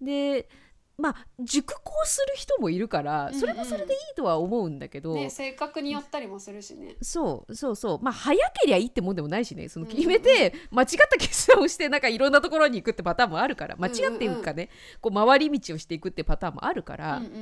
[0.00, 0.48] で
[0.96, 6.96] まあ熟考する人もいるからそれもそれでいいとは思うんだけど、ね、性格によったりもするしね。
[7.02, 7.98] そうそうそう。
[8.00, 17.36] まあ早けりゃいいってもんでもないしねそのうん決めて間違った決断をしてなんかいろんなところに行くってパターンもあるから間違っていくかね、こう回り道をしていくってパターンもあるから、うんうんう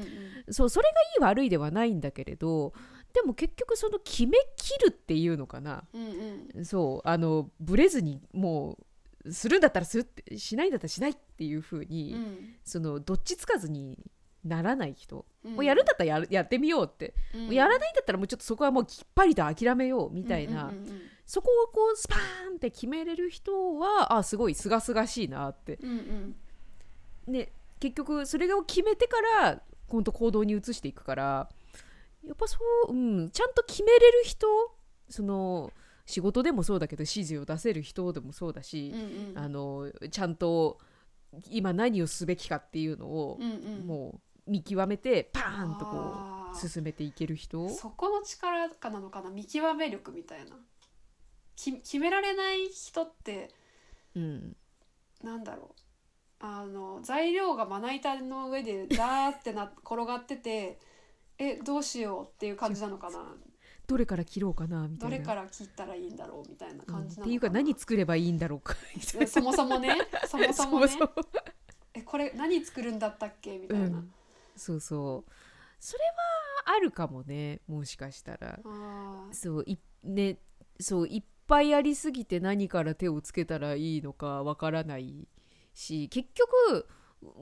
[0.50, 0.52] ん。
[0.52, 2.72] そうそれがいい悪いではないんだけれど
[3.12, 5.84] でも結局その決めきるっていうのかな。
[5.92, 6.64] うんうん。
[6.64, 8.84] そうあのブレずにもう
[9.30, 12.54] するんだったらするってしないんだったらしないっていう風に、うん。
[12.64, 13.98] そのどっちつかずに
[14.44, 15.54] ならない人、うん。
[15.54, 17.44] もうやるんだったらやるやってみようって、うん。
[17.44, 21.00] もうやらないんだったらもうちょっとそこはもうきっぱりと諦めようみたいな、うんうんうん。
[21.26, 25.78] そこをこうスパーンって決めれる人はあすごいすがすがしいなって。
[25.82, 27.32] うんうん。
[27.32, 31.48] ね結局それを決めてから本当行動に移していくから
[32.24, 32.58] やっぱそ
[32.88, 34.46] う、うん、ちゃんと決めれる人
[35.08, 35.72] その
[36.04, 39.38] 仕事でもそうだけど指示を出せる人でもそうだしうん、うん。
[39.38, 40.78] あのちゃんと
[41.48, 43.86] 今何をすべきかっていうのをうんうん。
[43.86, 46.14] もう見極めてパーンとこ
[46.54, 47.68] う進めていける人。
[47.68, 50.56] そこの力かなのかな見極め力みたいな。
[51.54, 53.50] き決められない人って
[54.14, 54.56] うん、
[55.22, 55.82] なんだろう。
[56.44, 60.80] あの材料がまな板の上でダーってな 転がってて
[61.38, 63.36] えどうしようっていう感じなのかな
[63.92, 65.16] どれから切ろうかなみたいな。
[65.16, 68.61] どれから切ったらいいんだろうみたいなうん感じなのかな、っていうか何作ればいいんだろう。
[68.61, 69.96] かみたいなそもそもね。
[70.26, 70.88] そもそもね。
[70.88, 71.24] そもそも。
[71.92, 73.59] えこれ何作るんだったっけ？
[73.59, 74.12] みたいな、うん
[74.57, 75.31] そうそう。
[75.78, 76.05] それ
[76.66, 78.59] はあるかもねもしかしたら。
[79.33, 80.38] そういね
[80.81, 85.28] そういっぱいありすぎて何から手をつけたらいいのかわからない
[85.74, 86.88] し結局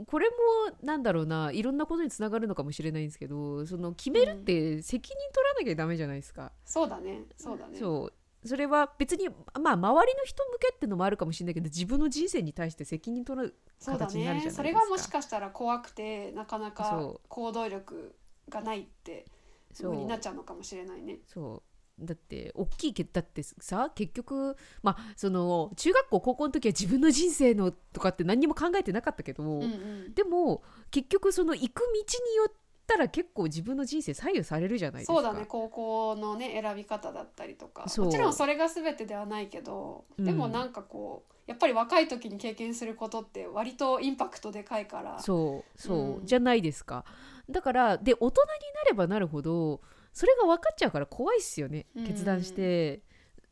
[0.07, 0.35] これも
[0.83, 6.53] なんだろうないろんなことにつながるのかもしれないんですけどその決めるって責任取らなきゃダメじゃないですか。
[6.65, 7.23] そうだね。
[7.37, 7.79] そうだね。
[7.79, 8.11] そ
[8.43, 8.49] う。
[8.49, 9.29] それは別に
[9.61, 14.63] まあ周りの人向けってのもあるかもしれないけど自分の人生に対して責任取る形になるじゃないですか。
[14.63, 18.15] ねそれがもしかしたら怖くてなかなか行動力
[18.49, 19.27] がないって
[19.73, 19.93] そう。
[19.93, 21.19] 風になっちゃうのかもしれないね。
[21.27, 21.70] そう
[22.01, 30.15] だって大きいけだってさ結局まあその中学校高校の時は自分の人生のとかって何にも考えてなかったけど、うんうん。
[30.15, 32.53] でも結局その行く道によっ
[32.87, 35.15] たら結構自分の人生左右されるじゃないですか。
[35.15, 35.45] そうだね。
[35.47, 37.83] 高校のね選び方だったりとか。
[37.83, 40.25] もちろんそれが全てではないけど、うん。
[40.25, 45.19] でもなんかこうやっぱり若い時に経験することって割とインパクトでかいから。
[45.21, 46.27] そうそう、うん。
[46.27, 47.05] じゃないですか。
[47.49, 49.81] だからで大人になればなるほど
[50.13, 52.07] それが分かっちゃうから怖いっすよねうん。
[52.07, 53.03] 決断して、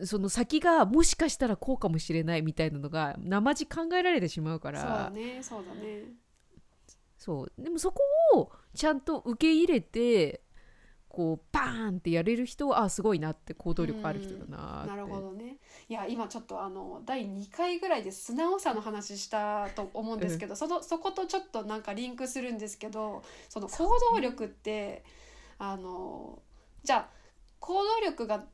[0.05, 4.81] その先がもしかしたらこうかもしれないみたいなのが生地考えられてしまうから。
[4.81, 6.05] そうだねそうだね。
[7.17, 7.53] そう。
[7.63, 8.03] でもそこ
[8.35, 10.43] をちゃんと受け入れて
[11.09, 15.57] こうバーンってやれる人はあすごいなって行動力ある人だなって、なるほどね。
[15.89, 25.03] いや今ちょっとあの第2回ぐらいで素直さの話したと思うんですけど、そのそことちょっとなんかリンクするんですけどその行動力って、
[25.59, 26.41] あの
[26.89, 27.09] じゃあ
[27.61, 28.47] 行動力が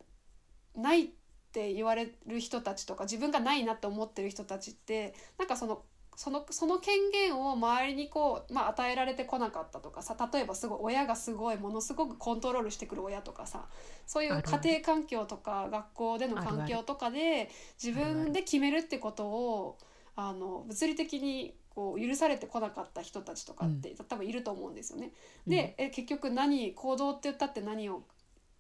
[0.75, 1.09] ないっ
[1.53, 5.83] て言われる人たちとか自分がないなって思ってる人たちってなんかその
[6.17, 13.69] そのその権限を周りにこう、まあ、与えられてこなかったとかさ例えばすごい親がすごいものすごくコントロールしてくる親とかさ
[14.05, 19.79] そういう家庭環境とか学校での環境とかで自分で決めるってことを
[20.17, 25.11] あの物理的にこう許されてこなかった人たちとかって、多分いると思うんですよね。
[25.47, 28.05] で、え結局何行動って言ったって何を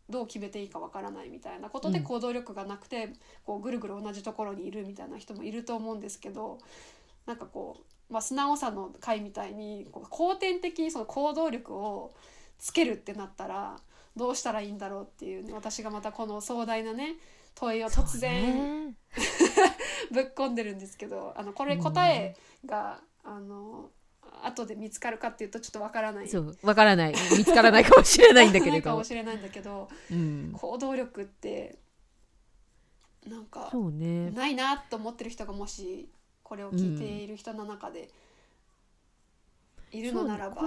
[0.08, 2.04] どう決めていいかわからないみたいなことでうん。
[2.04, 3.12] 行動力がなくて、
[3.44, 6.58] こうぐるぐる同じところにいるみたいな人もいると思うんですけど
[7.26, 7.78] なんかこ
[8.10, 12.14] う、まあ、素直さの回みたいにこう後天的にその行動力を
[12.58, 13.76] つけるってなったら
[14.16, 17.16] どうしたらいいんだろうっていうね私がまたこの壮大なね
[17.54, 18.94] 問いを突然、ね。
[20.10, 22.36] ぶっ込んでるんですけどあのこれ答え
[22.66, 23.90] が、あの
[24.42, 26.28] 後で見つかるかっていうとちょっとわからない。
[26.28, 27.14] そうわからない。
[27.36, 31.78] 見つからないかもしれないんだけないかもしれないんだけどうん、行動力って
[33.26, 34.30] なんかそうね。
[34.30, 36.08] ないなと思ってる人がもし
[36.42, 38.10] これを聞いている人の中で
[39.90, 40.62] いるのならば、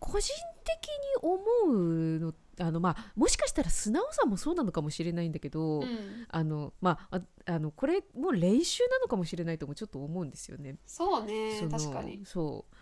[0.00, 0.32] 個人
[0.64, 5.86] 的に思うのあのまあもしかしたら素直さもそうなのかもしれないんだけど、うん、
[6.28, 10.76] あのまあああのこれもう練習なのかもしれないともちょっと思うんですよね。
[10.86, 12.20] そうね確かに。
[12.24, 12.76] そう。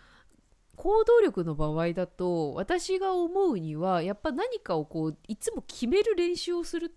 [0.75, 6.95] 行動力の場合だと私が思うにはやっぱ何かをこういつも決める練習をする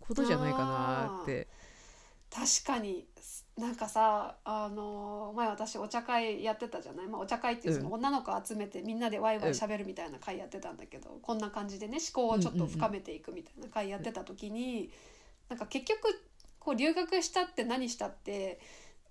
[0.00, 1.48] ことじゃないかなって。
[2.30, 3.08] 確かに
[3.60, 14.90] なんかさあの前私お茶会やってたじゃない、まあ、お茶会っていうその女の子集めてみんなでワイワイしゃべるみたいな会やってたんだけど、こんな感じでね思考をちょっと深めていくみたいな会やってた時に、
[15.48, 16.22] なんか結局
[16.58, 18.60] こう留学したって何したって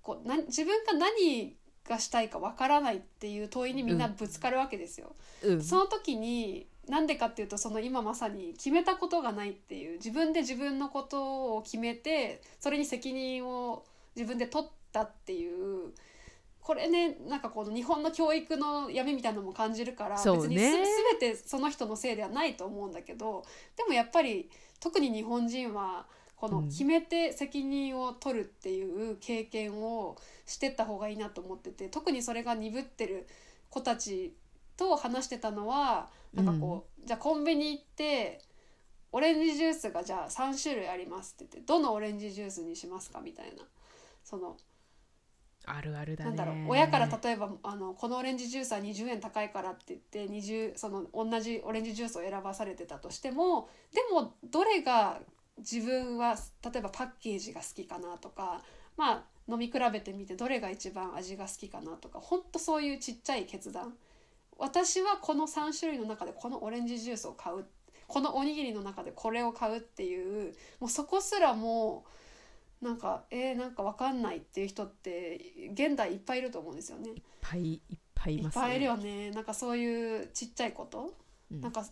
[0.01, 1.55] こうな自分が何
[1.87, 5.15] がしたいかわからないっていう問いにみんなぶつかるわけですよ。
[5.43, 5.61] うん。
[5.61, 13.83] その時になんでかっていうとその今まさに決めたことがないっていう自分で自分のことを決めてそれに責任を
[14.15, 15.93] 自分で取ったっていう
[16.61, 20.31] これねなんかこの日本の教育の闇みたいなのも感じるから、ね。
[20.31, 20.61] 別にす
[21.19, 23.43] 全てその人のせいではないと思うんだけど
[23.75, 26.69] でもやっぱり特に日本人はこのうん。
[26.69, 33.27] 決めて責任を取るっていう経験をしてった方がいいなと思ってて特にそれが鈍ってる
[33.69, 38.41] 子たちっと話してたのはなんかこう、じゃあコンビニ行って
[39.11, 43.63] オレンジジュースがじゃあ3種類ありますって言ってどのオレンジジュースにしますかみたいな
[44.29, 44.55] その
[45.65, 46.29] あるあるだね。
[46.29, 55.19] なんだろう親から例えばあのこのオレンジジュースは20円高いからって言って20その同じオレンジジュースを選ばされてたとしてもでもどれが
[55.57, 58.61] 自分は例えばパッケージが好きかなとか
[58.97, 63.95] まあ飲み比べてみてどれが一番味が好きかなとかほんとそういうちっちゃい決断。
[64.59, 67.65] 私はこの3種類の中でこのオレンジジュースを買う
[68.07, 72.09] このおにぎりの中でこれを買うっていうもうそこすらもう
[72.81, 75.39] なんかえー、なんかわかんないっていう人って
[75.73, 77.09] 現代いっぱいいると思うんですよね。
[77.09, 78.61] いっぱいいっぱいいいっますね。
[78.61, 79.31] ぱいいるよね。
[79.31, 81.13] なんかそういうちっちゃいこと、
[81.51, 81.61] うん。
[81.61, 81.85] なんか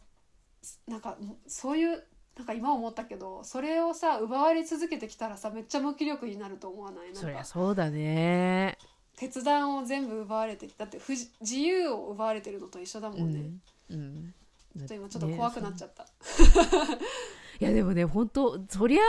[0.88, 2.04] なんかそういう
[2.38, 7.10] なんか今思ったけどそれをさ奪われ続けてきたらさめっちゃ無気力になると思わない？
[7.12, 8.78] なそりゃんかそうだね。
[9.18, 13.40] 決断を全部奪われてだって不自自由を奪われてるのと一緒だもうんね。
[13.40, 14.34] ん、うん、
[14.78, 16.04] ちょっと今ちょっと怖くなっちゃゃった。
[17.60, 19.02] いやでもね本当そりゃ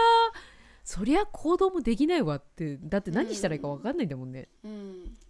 [0.89, 4.71] そりゃ行動もできないわってだって何したらいいか分かんないんだもんね、うん、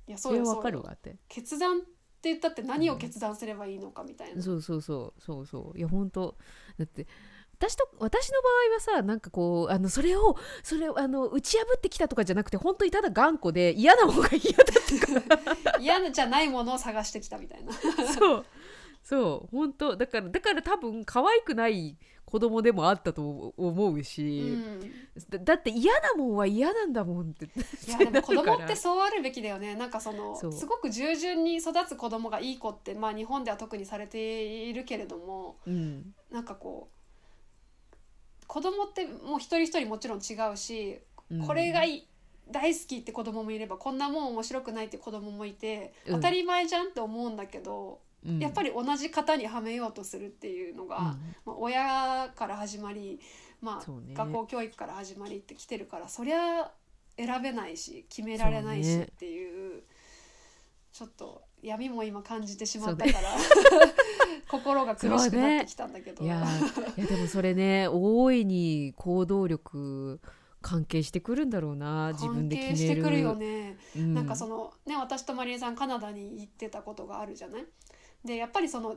[0.06, 1.16] いやそれは分かるわって。
[1.28, 1.88] 決断って
[2.28, 4.40] 言ったって何を決断すればいいのかみたいな。
[4.40, 5.76] そうそうそうそうそう。
[5.76, 6.36] いや本当
[6.78, 7.08] だって
[7.58, 17.72] 私と私の場合はさなんかこうあのそれをそれをあの打ち破ってきたとかじゃなくて本当にただ頑固で嫌な方が嫌だった 嫌じゃないものを探してきたみたいな。
[18.14, 18.46] そう。
[19.02, 19.56] そう。
[19.56, 24.80] 本当だからだから多分可愛くない子供でもあったと思うし、うん。
[25.30, 27.46] だだって嫌なもんは嫌なんだもんって。
[27.46, 27.48] い
[27.90, 29.74] やでも 子供ってそうあるべきだよね。
[29.76, 36.14] なんかそのすごく従順に育つ子供がいい子って、まあ、日本では特にされているけれどもうん。
[36.30, 36.90] なんかこ
[38.42, 41.46] う子供ってもう一人一人もちろん違うし、うん。
[41.46, 42.08] これがいい
[42.50, 46.16] 大好きって子供もいればこんなもん面白くないって子供もいて、うん。
[46.16, 48.07] 当たり前じゃんって思うんだけど、うん
[48.40, 51.04] やっぱり同じ型にはめようとするっていうのが、うん。
[51.04, 53.20] まあ、親から始まり、
[53.60, 54.14] まあね。
[54.14, 56.70] 学校教育から始まりってきてるからそりゃ
[57.16, 59.82] 選べないし決められないしっていう
[60.92, 63.30] ちょっと闇も今感じてしまったから、
[64.48, 66.44] 心が苦しくなってきたんだけど、いや
[66.96, 70.20] いやでもそれね大いに行動力
[70.60, 72.94] 関係してくるんだろうな自関分で係決める。
[72.94, 73.76] してくるよね。
[73.96, 74.14] うん。
[74.14, 77.64] なんかそのね私とマリエさんカナダに行ってたことがあるじゃない？
[78.24, 78.96] でやっぱりその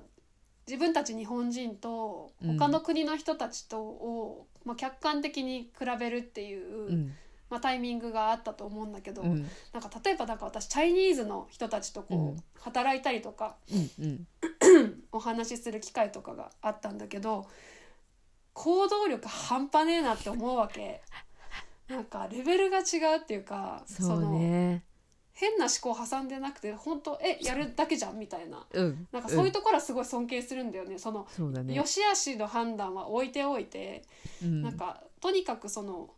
[0.67, 2.57] 自分たち日本人とうん。
[2.57, 7.13] 他の国の人たちとを、まあ、客観的に比べるっていう、うん。
[7.49, 9.45] まあ、タイミングがあったと思うんだけど、うん。
[9.73, 12.43] なんか例えばなんか私チャイニーズの人たちとこう、うん。
[12.60, 14.27] 働いたりとかうんうん。
[15.12, 17.47] お話しする機会とかがあったんだけど
[18.53, 21.01] 行動力半端ねえなって思うわけ。
[21.89, 24.86] なんかレベルが違うっていうかそね
[25.41, 28.63] 変な思考挟んでなくて本当えやるだけじゃんみたいな。
[28.71, 29.08] うん。
[29.12, 30.99] なんかそういううんところはすごい尊敬するんだよね。
[30.99, 31.73] そのそうだね。
[31.73, 34.04] 良し悪しの判断は置いておいて、
[34.43, 34.62] うん。
[34.62, 36.12] なんかとにかくその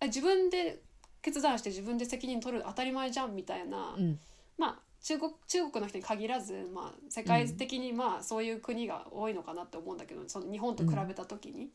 [0.00, 0.82] え自分で
[1.22, 4.20] 決断して自分で責任取る当たり前じゃんみたいな、うん。
[4.58, 11.70] まあ中国中国の人に限らず、まあ、世界的にまあそういう国が多いのかなって思うんだけどその日本と比べた時に、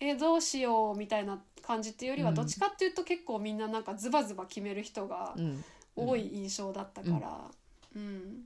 [0.00, 2.34] えどうしようみたいな感じっていうよりはうん。
[2.34, 5.64] どっちかっていうと結構みんななんかズバズバ決める人がうん
[5.96, 7.50] 多い印象だったから、
[7.96, 8.44] うん。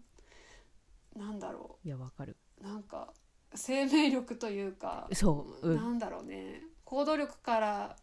[1.16, 2.37] なんだろいやわかる。
[2.61, 3.12] うなんか
[3.54, 5.76] 生命力というかそううん。
[5.76, 6.62] なんだろうね。
[6.84, 7.96] 行動力から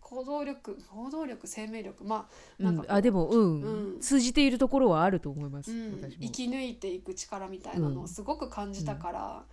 [0.00, 2.04] 行動力行動力生命力。
[2.04, 2.96] まあなんかこううん。
[2.98, 4.00] あでもうん、うん。
[4.00, 6.00] 通じているところはあると思います、うん。
[6.20, 9.44] 生き抜いていく力みたいなのをすごく感じたから、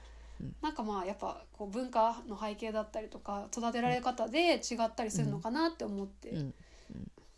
[0.41, 0.55] うん。
[0.61, 6.53] なんかまあやっぱこう文化の背景だったりとか育てられ方で違ったりするのかなって思って、うん。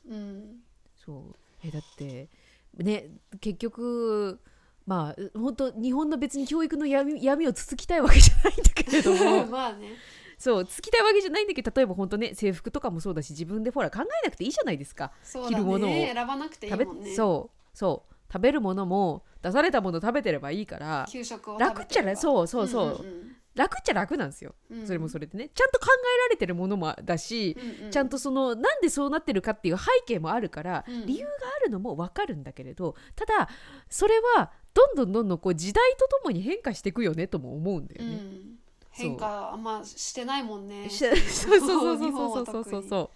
[0.09, 0.59] うん。
[0.95, 2.29] そうえだって
[2.77, 3.07] ね
[3.39, 4.39] 結局
[4.85, 9.45] まあ本当日本の別に教育の闇闇をつつきたいわけじゃないんだけれども。
[9.51, 9.89] まあね。
[10.37, 15.11] そうつきたいわけじゃないんだけど例えば本当ね制服とかもそうだし自分でほら考えなくていいじゃないですか。
[15.21, 15.89] そうだ着るものを。
[15.89, 17.13] ね選ばなくていい食べもんね。
[17.13, 18.13] そうそう。
[18.31, 21.05] 食べるものも出されたもの食べてればいいから。
[21.09, 22.67] 給食を楽っちゃらうそうそう。
[22.67, 24.55] そう、ん楽っちゃ楽なんですよ。
[24.69, 24.79] うん。
[24.81, 25.49] うんそれもそれでね。
[25.53, 27.91] ちゃんと考えられてるものもだし、うんうん。
[27.91, 31.05] ちゃんとそのなんでそうなってるかっていう背景もあるから、うん。
[31.05, 33.49] 理由があるのも分かるんだけれどただ
[33.89, 38.15] それはどんどんどんどんこう時代とともに変化していくよねとも思うんだよね。
[38.15, 38.59] うん。
[38.91, 40.89] 変化あんましてないもんね。
[40.89, 40.97] し
[41.29, 43.09] そうそうそう日そうそうそうそう。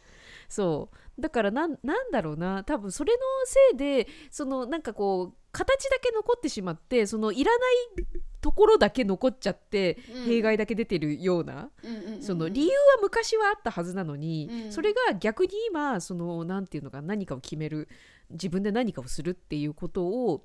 [0.50, 1.22] そう。
[1.22, 2.64] だからなんなんだろうな。
[2.64, 7.66] 多分それのせいでそのなんかこう形だけ残ってしまってそのいらな
[8.02, 8.06] い
[8.42, 10.26] ところだけ残っちゃって、うん。
[10.26, 14.72] 弊害だけ出てるようなうんうんうんその理由は昔はあったはずなのに、うん。
[14.72, 17.88] それが逆に今そのなんていうのか何かを決める
[18.32, 20.44] 自分で何かをするっていうことを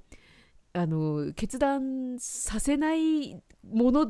[0.75, 4.07] あの決断させないもの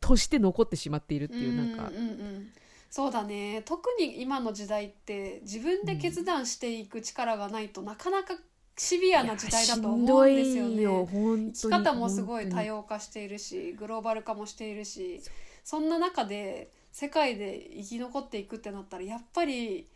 [0.00, 2.48] として残ってしまっているっていうなんか、うんうんうん。
[2.90, 3.62] そうだね。
[3.66, 8.34] 特に今の時代って自分で決断していく力がないと、なかなか
[8.78, 10.86] シビアな時代だと思うんですよね。
[10.86, 15.20] 本当に生き方もすごい多様化しているしグローバル化もしているし
[15.64, 19.88] そんな中で世界で生き残っていくってなったらやっぱり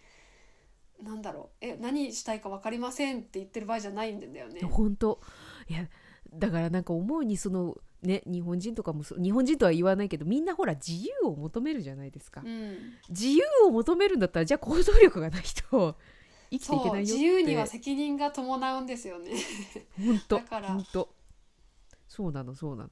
[1.02, 4.60] なんだろうえ何したいか分かりませんって言ってる場合じゃないんだよね。
[4.62, 5.20] 本当
[5.68, 5.88] いや
[6.32, 15.96] だからなんか思うにそのね日本人とかも日本人とは言わないけどみんなほら自由を求めるじゃないですか、うん、自由を求めるんだったらじゃあ行動力がないと
[16.52, 17.12] 生きていけないよって。
[17.12, 19.32] 自由には責任が伴うんですよね。
[19.98, 20.68] 本当だから。
[20.68, 21.08] 本当。
[22.08, 22.90] そうなのそうなの。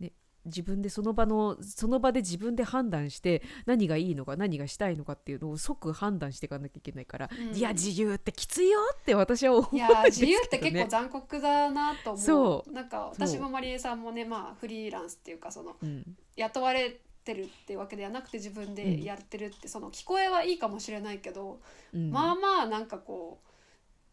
[0.00, 0.12] ね
[0.44, 7.56] 自分でその場のその場で自分で判断して何がいいのか何がしたいのかっていうのを即判断していかなきゃいけないから、うん。
[7.56, 12.24] いや自由ってきついよって私は思うんいですけど、ね、やー自由って結構 残酷だなと思う。
[12.24, 12.72] そう。
[12.72, 16.16] なんか私もまりえさんもねまあフリーランスっていうかそのうん。
[16.34, 21.60] 雇われてるってわけではなくて自分でやってるって、その聞こえはいいかもしれないけど、
[21.92, 22.10] うん。
[22.10, 23.48] まあまあなんかこう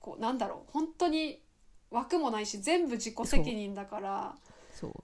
[0.01, 1.41] こうなんだろう本当に
[1.91, 4.35] 枠もないし全部自己責任だから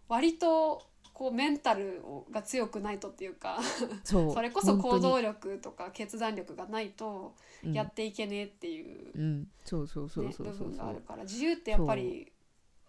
[0.10, 0.84] 割と
[1.14, 3.60] こうメンタルをが強くないとっていうか
[4.04, 7.34] それこそ行動本力とか決断力がないと
[7.64, 10.48] やっていけねえっていううん、うんそうそうそうね、そう。
[10.48, 12.32] 部分があるから自由ってやっぱり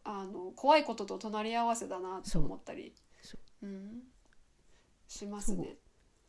[0.04, 2.92] あの怖いことと隣り合わせだなと思ったり。
[3.22, 3.66] そう。
[3.66, 4.02] うん、
[5.12, 5.76] しますね。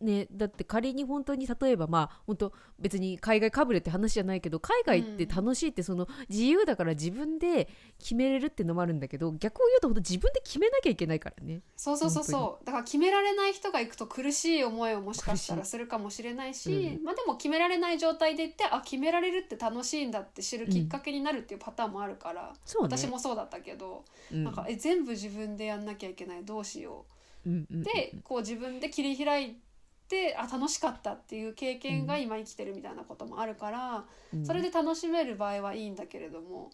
[0.03, 7.69] ね、だって仮に本当に例えばまあ本当別に海外かぶれって話じゃないけど海外って楽しいってその自由だから自分で
[7.99, 11.61] 決めれるっていうのもあるんだけど逆を言うと本当自分で決めなきゃいけないからね。
[11.77, 12.65] そうそうそうそう。
[12.65, 22.97] だから決められない人が行くと苦しい思いをもしかしたらするかもしれないし、うまあでも決められない状態で行ってあ決められるって楽しいんだって知るきっかけになるっていうパターンもあるから、そうね。
[22.97, 24.03] 私もそうだったけど、
[24.33, 24.43] うん。
[24.43, 26.43] なんかえ全部自分でやんなきゃいけない。
[26.43, 27.12] どうしよう
[27.45, 29.57] でこう自分で切り開い
[30.07, 34.45] てあ楽しかったっていう経験が今生きてるみたいなこともあるから、うん。
[34.45, 36.71] それで楽しめる場合はいいんだけれども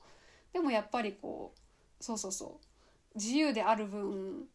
[0.53, 4.47] でもやっぱりこうそうそうそう自由である分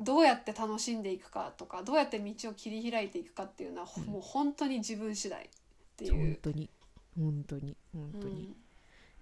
[0.00, 4.04] どうやって楽しんでいくかとかどうやって道を切り開いていくかっていうのは、うん。
[4.04, 5.48] もう本当に自分次第っ
[5.96, 6.38] てい本う。
[6.40, 6.70] 当に。
[7.18, 7.76] 本当に。
[7.92, 8.54] 本当に、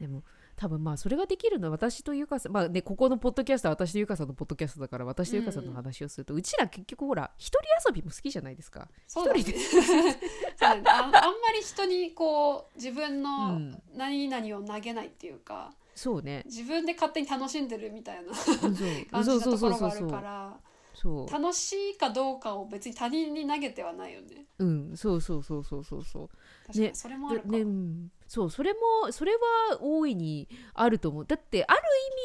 [0.00, 0.06] うん。
[0.06, 0.22] でも
[0.58, 8.88] 多分まあそれができるのは私とゆかさんまあねここのポッドキャストは私とゆかさんのポッドキャストだから私とゆかさんの話をすると、うちら結局ほら一人遊びも好きじゃないですか。
[9.06, 9.54] 一人で。
[10.60, 13.82] ああんまり人にこう自分うのん。
[13.94, 16.42] 何々を投げないっていうか、そうね。
[16.46, 20.60] 自分で勝手に楽しんでるみたいな感じなそうそうところがあるから
[20.94, 21.30] そう。
[21.30, 24.46] 楽しいかどうかを別に他人に投げてはないよね。
[24.58, 24.96] うん。
[24.96, 26.28] そうそうそうそうそうそう。
[26.66, 27.48] 確かにそれもあるか。
[27.48, 31.26] ねうんそうそれもそれは大いにあると思う。
[31.26, 31.80] だってある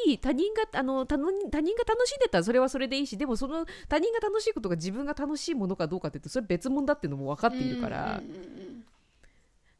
[0.06, 8.84] 意味他人があの他人他人が楽しんでたらそれはそれでいいしでもその他人が楽しいことが自分が楽しいものかどうかって言うとそれ別物だっていうのも分かっているから、うんうんうんうん。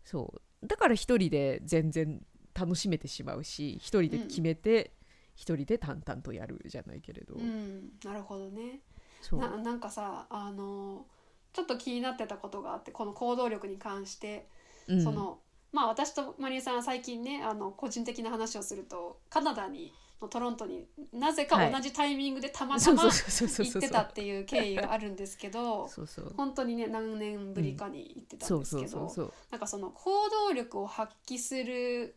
[0.02, 0.66] そう。
[0.66, 4.92] だから一人で全然楽しめてしまうし一人で決めて、
[5.34, 8.80] 一人で淡々とやるじゃないけれど、うん、なるほどね。
[9.20, 9.40] そう。
[9.40, 11.04] ななんかさあの
[11.52, 14.48] ちょっと気になってたことがあってこの行動力に関して、
[14.88, 15.02] うん。
[15.02, 15.40] その
[15.74, 25.90] まあ私とマリエさんは最近ねあの個人的な話をするとカナダにのトロントになぜか同じタイミングでたまたま行ってたっていう経緯があるんですけど
[26.36, 30.10] 本当にね何年ぶりかに行ってたんですけどなんかその行
[30.48, 32.14] 動力を発揮する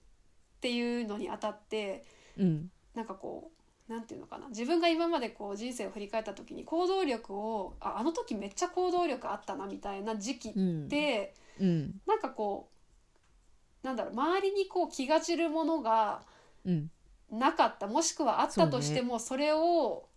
[0.57, 2.05] っていうのにあたって
[2.37, 2.71] うん。
[2.95, 3.51] なんかこ
[3.89, 10.89] うなんていうのかな自分が今までこう人生を振り返った時に行動力をああの時めっちゃ行動力あったなみたいな時期っうん。
[10.89, 12.01] て、うん。
[12.07, 12.76] なんかこう
[13.83, 16.21] なんだろう周りにこう気が散るものが
[16.65, 16.91] うん。
[17.31, 20.07] なかったもしくはあったとしてもそ,、れを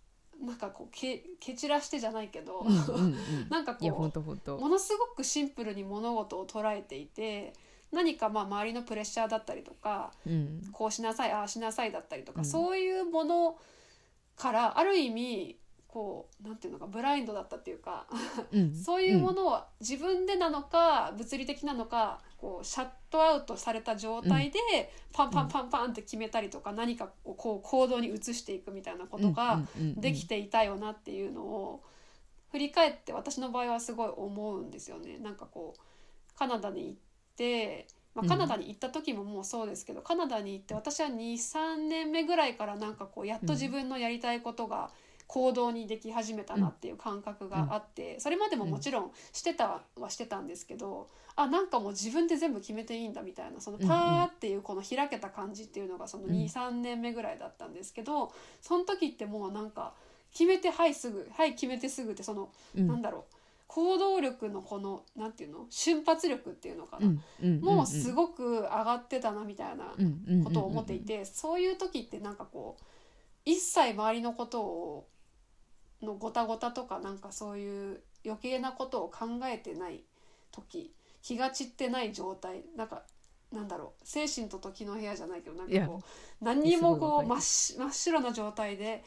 [0.41, 3.15] なんかこうけ蹴散らしてじゃないけど、うんうんうん
[3.49, 7.53] なんかこうものすごくシンプルに物事を捉えていて
[7.91, 10.69] 何かまあ周りのプレッシャーだったりとかうん。
[10.71, 12.45] こうしなさいああしなさいだったりとか、うん。
[12.45, 13.59] そういうもの
[14.37, 15.57] からある意味
[15.91, 18.07] こうなんていうのかブラインドだったっていうか
[18.51, 18.73] うん。
[18.75, 24.59] そういうものを自分でなのか物理的なのかこうシャットアウトされた状態で
[25.13, 29.61] パンパンパンパンって決めたりとか何かをこう行動に移していくみたいなことが
[29.97, 31.83] できていたよなっていうのを
[32.51, 35.17] 振り返って私の場合はすごい思うんですよね。
[35.19, 36.99] なんかこうカナダに行っ
[37.35, 38.29] て、まあ、うん。
[38.29, 44.91] カナダに行った時ももうそうですけど、カナダに行って私は23年目ぐらいからなんかこうやっと自分のやりたいことが
[45.31, 51.07] 行動にでき始めたなっていう感覚があって、それまでももちろんしてたはしてたんですけど、
[51.37, 56.31] あなんかもう自分で全部決めていいんだみたいなそのパーっていうこの開けた感じっていうのがそのうん。
[56.31, 59.93] 23年目ぐらいだったんですけどその時ってもうなんか
[60.33, 62.87] 決めてはいすぐはい決めてすぐってその、うん。
[62.87, 63.33] なんだろう
[63.67, 72.83] 行動力のこのなんていうの瞬発力っていうのかな、うんうんもうすごく上がってたなみたいなくことを思っていて、そういう時ってなんかこう
[73.45, 75.07] 一切周りのことを
[76.01, 80.03] のごたごたとかなんかそういう余計なことを考えてない
[80.51, 83.03] 時気が散ってない状態なんか
[83.51, 89.03] なんだろう精神と時の部屋じゃないけどなんかこう何にもこう真っし真っ白な状態で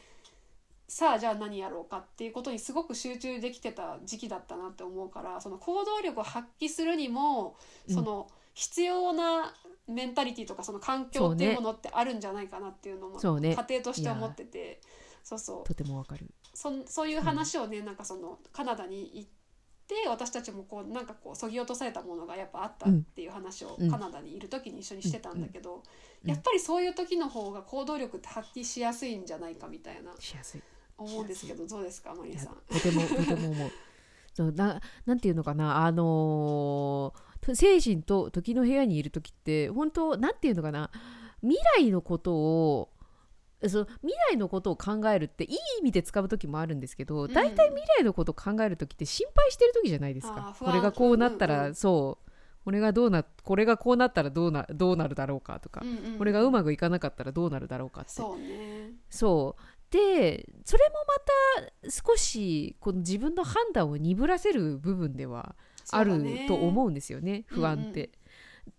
[0.87, 7.55] さあじゃあ何やろうかっていうことにすごく集中できてた時期だったなって思うからその行動力を発揮するにも
[7.87, 7.95] うん。
[7.95, 9.53] その必要な
[9.87, 14.81] メンタリティとかその環境っていうものってあるんじゃないかなっていうのも家庭として思ってて。
[15.23, 15.63] そうそう。
[15.63, 19.29] とてもわかるそんそういう話をねなんかそのカナダに行っ
[19.87, 23.91] て私たちもこうなんかこうそぎ落とされたものがやっぱあったっていう話をうん。
[23.91, 25.83] カナダにいる時に一緒にしてたんだけど、
[26.23, 26.29] うん。
[26.29, 30.63] やっぱりそういう時の方が行動力って発揮しやすいんじゃないかみたいなしやすい。
[30.97, 32.55] 思うんですけどどうですかマリさん？
[32.73, 33.71] とてもとても思う。
[34.33, 40.89] そうななんていうのかなあのー精神と時の部屋にいる時って本当なんていうのかな
[41.41, 42.89] 未来のことを
[43.69, 47.33] そう未来のことを考えるっていい意味で使う時もあるんですけどん。
[47.33, 50.55] 大体未来のことを考える時って心配してる時じゃないですか。
[50.59, 52.31] これがこうなったら、うんうんそう。
[52.63, 58.11] これがどうなこれがこうなったらどうなどうなるだろうかとか、うんうんこれがうまくいかなかったらどうなるだろうかって。
[58.11, 58.91] そうね。
[59.09, 59.61] そう
[59.91, 65.55] でそれもまた少しこの自分の判断を鈍らせる部分では
[65.91, 68.09] あると思ううんですよねうんうん不安って。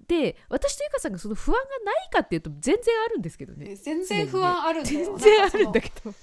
[0.06, 3.66] で私とゆかさんがその不安がないかっていうと全然あるんですけどね。
[3.66, 5.16] ね全然不安あるんだよ。
[5.16, 6.14] 全然あるんだけけど。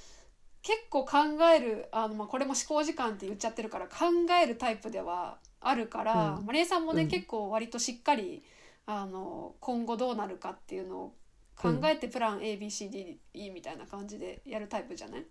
[0.62, 1.18] 結構考
[1.54, 4.06] えるあの、まあ、これも思考時間って言っちゃってるから考
[4.42, 6.46] えるタイプではあるから、うん。
[6.46, 7.10] マリエさんもね、うん。
[7.10, 8.44] 結構割としっかり
[8.86, 11.16] あの今後どうなるかっていうのを
[11.56, 13.18] 考えてプラン ABCDE
[13.54, 15.26] みたいな感じでやるタイプじゃない？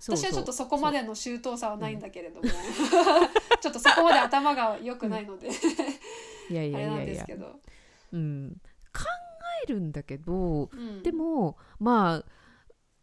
[0.00, 2.42] 私はちょっとそこまでの周到さはないんだけれども、
[3.60, 7.58] ちょっとそこまで頭が良くないので、いやいあれなんですけど、
[8.12, 8.56] うん、
[8.92, 9.04] 考
[9.64, 12.24] えるんだけどうん、でもまあ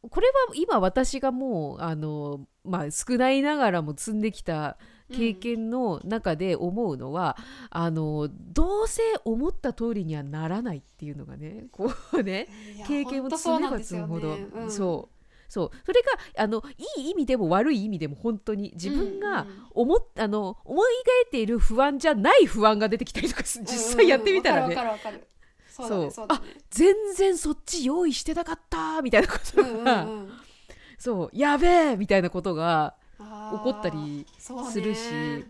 [0.09, 4.77] これは今私がもうあの、まあ、少ないながらも積んできた
[5.11, 7.37] 経験の中で思うのは、
[7.69, 12.47] あのどうせ思った通りにはならないっていうのがねこうね
[12.87, 14.29] 経験を積めば積むほど。
[14.29, 14.47] よね。
[14.53, 14.71] うん。
[14.71, 15.14] そう
[15.47, 15.71] そう。
[15.85, 16.63] それがあの
[16.97, 20.87] いい意味でも悪い意味でも本当に自分が思っあの思い
[21.25, 24.81] 描いている不安じゃない不安が出てきたりとかす実際やってみたらね、そ
[25.87, 26.27] うだねそう。
[26.27, 26.35] ね。
[26.69, 30.31] 全然そっち用意してなかったみたいなことうんが、うんうん。
[30.97, 31.29] そう。
[31.33, 33.23] やべえみたいなことが起
[33.63, 35.45] こったりするし。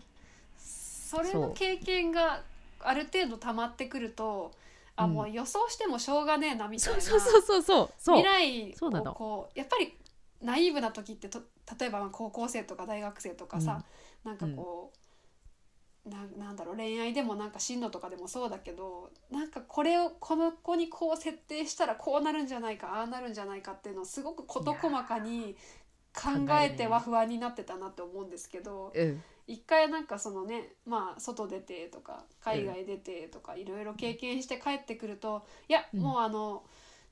[0.58, 2.42] それの経験が
[2.80, 4.50] ある程度溜まってくると
[4.96, 5.12] あうん。
[5.12, 7.00] もう予想してもしょうがねえなみたいな。
[7.00, 7.90] そうそうそうそうそう。
[7.98, 9.14] そう未来をそうなの。
[9.14, 9.94] こうやっぱり
[10.42, 11.40] ナイーブな時ってと
[11.78, 13.84] 例えばまあ高校生とか大学生とかさ、
[14.24, 14.92] なんかこ
[16.06, 25.56] う、ななんだろう恋愛でもなんか進路とかでもそうだけどなんかこれをこの子にこう設定したらこうなるんじゃないかああなるんじゃないかっていうのをすごく事細かに
[26.14, 26.30] 考
[26.60, 36.00] えては不安になってたなって思うんですけど、うん一回なんかそのねまあ外出てとか海外出てとかいろいろ経験して帰ってくるといやうん。
[36.00, 36.62] もうあの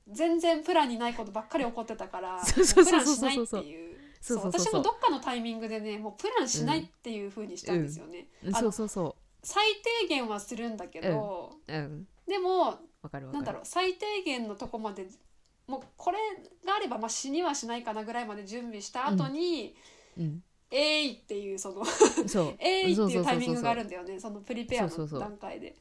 [0.09, 3.97] 全然プランにないことばっかり起こってたからプランしないっていう。
[4.21, 8.27] そう私もどっかのタイミングでねもうプランしないっていう風にしたんですよね。
[8.59, 9.63] そうそうそ最
[10.01, 12.07] 低限はするんだけど、ううん。
[12.27, 13.33] でもわかるわかる。
[13.33, 15.07] なんだろう最低限のとこまで
[15.67, 16.17] もうこれ
[16.65, 19.75] があればまあ死にはしないかなぐらいまで準備した後に、
[20.17, 20.43] うん
[20.75, 21.85] えいっていうその
[22.27, 24.19] そう えいっていうタイミングがあるんだよね。
[24.19, 25.19] そのプリペアのそうそうそう。
[25.19, 25.75] 段階で。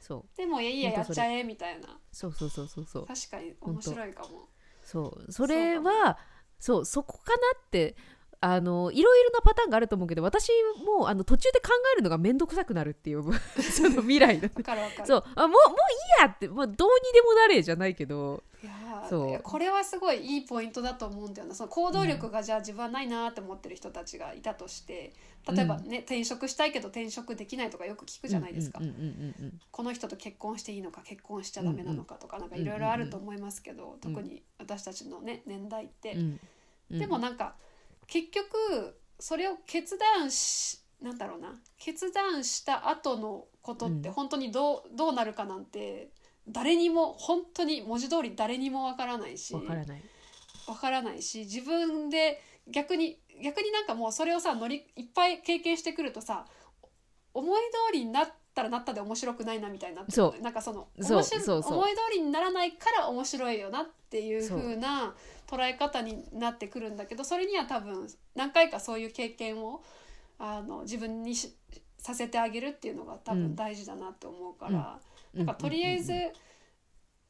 [0.00, 0.36] そう。
[0.36, 1.98] でもいやいいややっちゃえみたいな。
[2.12, 3.06] そうそうそうそうそう。
[3.06, 4.48] 確かに面白いかも。
[4.82, 5.32] そう。
[5.32, 6.18] それは
[6.58, 6.84] そう。
[6.84, 7.96] そこかなって
[8.42, 10.50] あのいろいろなパターンがあると思うけど私
[10.98, 13.22] もあの途中で考えるのが面倒くさくなるっていう
[13.60, 14.48] その未来の。
[15.04, 15.24] そう。
[15.34, 15.58] あもうもう
[16.18, 18.42] いいやってもうどうにでもなれじゃないけど。
[18.62, 19.40] いやーそう。
[19.42, 21.54] これはすごいいいポイントだと思うんだよな。
[21.54, 25.12] その行動力がじゃあ自分はないなって思ってる人たちがいたとして
[25.48, 36.40] 例えばね、転職したいけど転職できないとかよく聞くじゃないですか、うんうんうんうんこの人と結婚していいのか結婚しちゃダメなのかとか、なんかいろいろあると思いますけど、特に私たちのね年代って、うん
[36.90, 36.98] うん。
[36.98, 37.54] でもなんか
[38.10, 46.10] 結局それを決断しなんだろうな決断した後のことってうん本当にどう,、どうなるかなんて
[46.48, 50.02] 誰にも本当に文字通り誰にもわからないしわからない。
[50.66, 56.44] わからないし自分で逆に逆になんかもうそれをさ乗りいっぱい経験してくるとさ
[57.32, 60.42] 思い通りになったらなったで面白くないなみたいになそう。
[60.42, 61.78] なんかその面白いそうそう。
[61.78, 64.48] 思い通りにならないから面白いよなっていう。
[64.48, 65.14] 風な
[65.50, 69.82] 捉え方になってくるんだけどそれには多分何回かそういう経験を
[70.38, 71.56] あの自分にし
[71.98, 74.98] させてあげるっていうのが多分大事だなって思うから、
[75.34, 76.14] なんかとりあえず、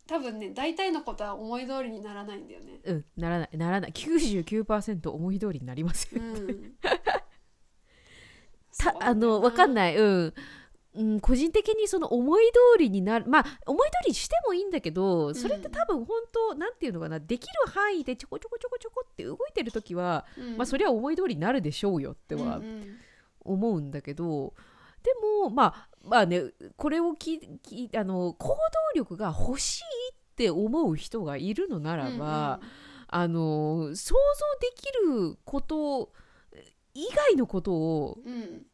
[0.06, 2.80] 多分ね大体のことは思い通りにならないんだよね。
[2.84, 3.58] うん、うんならない。
[3.58, 3.92] ならない。
[3.92, 6.74] 99%思い通りになりますよ、うん、
[8.78, 9.74] たあのわかんい。
[9.74, 9.96] ない。
[9.96, 10.34] うん
[10.92, 20.56] うん、個人的にその思い通りになるまあ思い通りにしてもいいんだけどそれって多分本当、なんていうのかなできる範囲でちょこちょこちょこちょこって動いてる時は、うん。
[20.56, 22.96] まあそれは思い通りになるでしょうよってはうんうん
[23.42, 24.52] 思うんだけど、
[25.02, 26.42] でもまあまあね
[26.76, 28.56] これをききあの行動
[28.94, 29.82] 力が欲しい
[30.12, 32.60] って思う人がいるのならば、
[33.06, 34.16] あの想像
[34.60, 36.12] できること
[36.94, 38.66] 以外のことをうんうん。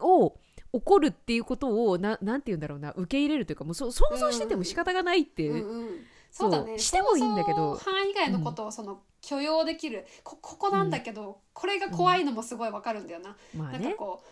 [0.00, 0.36] を
[0.72, 2.92] 起こるっていうことをななんて言うんだろうな。
[2.92, 5.54] 受け入れるというかもうそ想像してても仕方がないって、う。
[5.54, 5.88] んうん
[6.30, 6.50] そう。
[6.50, 6.78] だね。
[6.78, 7.76] してもいいんだけど。
[7.76, 13.36] 範囲外のことをその許容できる、こここなんだけど、これが怖いのもすごいわかるんだよな。
[13.56, 13.78] まあね。
[13.78, 14.26] なんかこう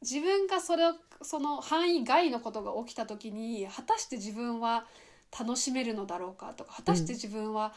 [0.00, 4.86] 自分がそれをその範囲外のことが起きた時に果たして自分は
[5.38, 7.72] 楽しめるのだろうかとか果たして自分は、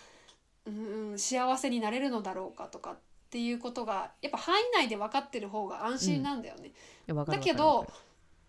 [0.65, 1.11] うん。
[1.11, 2.97] うん、幸せになれるのだろうかとかっ
[3.31, 6.71] ていうことがやっぱ範囲内で分かってる方が安心なんだよね。
[7.13, 7.87] だけど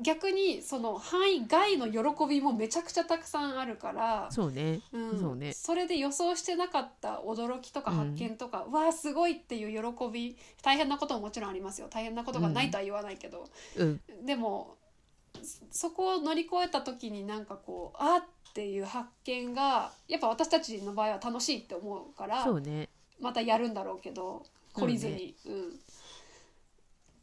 [0.02, 4.26] 逆にその範囲外の喜びもめちゃくちゃたくさんあるから。
[4.30, 4.80] そうね。
[4.92, 5.52] うん、そうね。
[5.52, 11.88] それで予想してなかった驚きとか発見とか、うわあすごいっていう喜び大変なことももちろんありますよ。
[11.88, 14.00] 大変なことがないとは言わないけど、うん。
[14.24, 14.76] でも
[15.42, 22.88] そそこを乗り越えた時になんかこうあーっていう発見がやっぱ私たちの場合は楽しいって思うからそうね。
[23.20, 24.42] またやるんだろうけど
[24.74, 25.36] 懲りずに。
[25.46, 25.80] う、ん、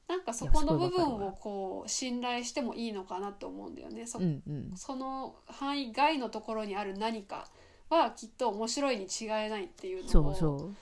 [0.09, 4.07] なんかそこの部分をこう信頼してもいいのかなと思うんだよね。
[4.07, 4.71] そうんうん。
[4.75, 7.47] その範囲外のところにある何か
[7.89, 10.09] はきっと面白いに違いないっていうのを。
[10.09, 10.75] そうそう。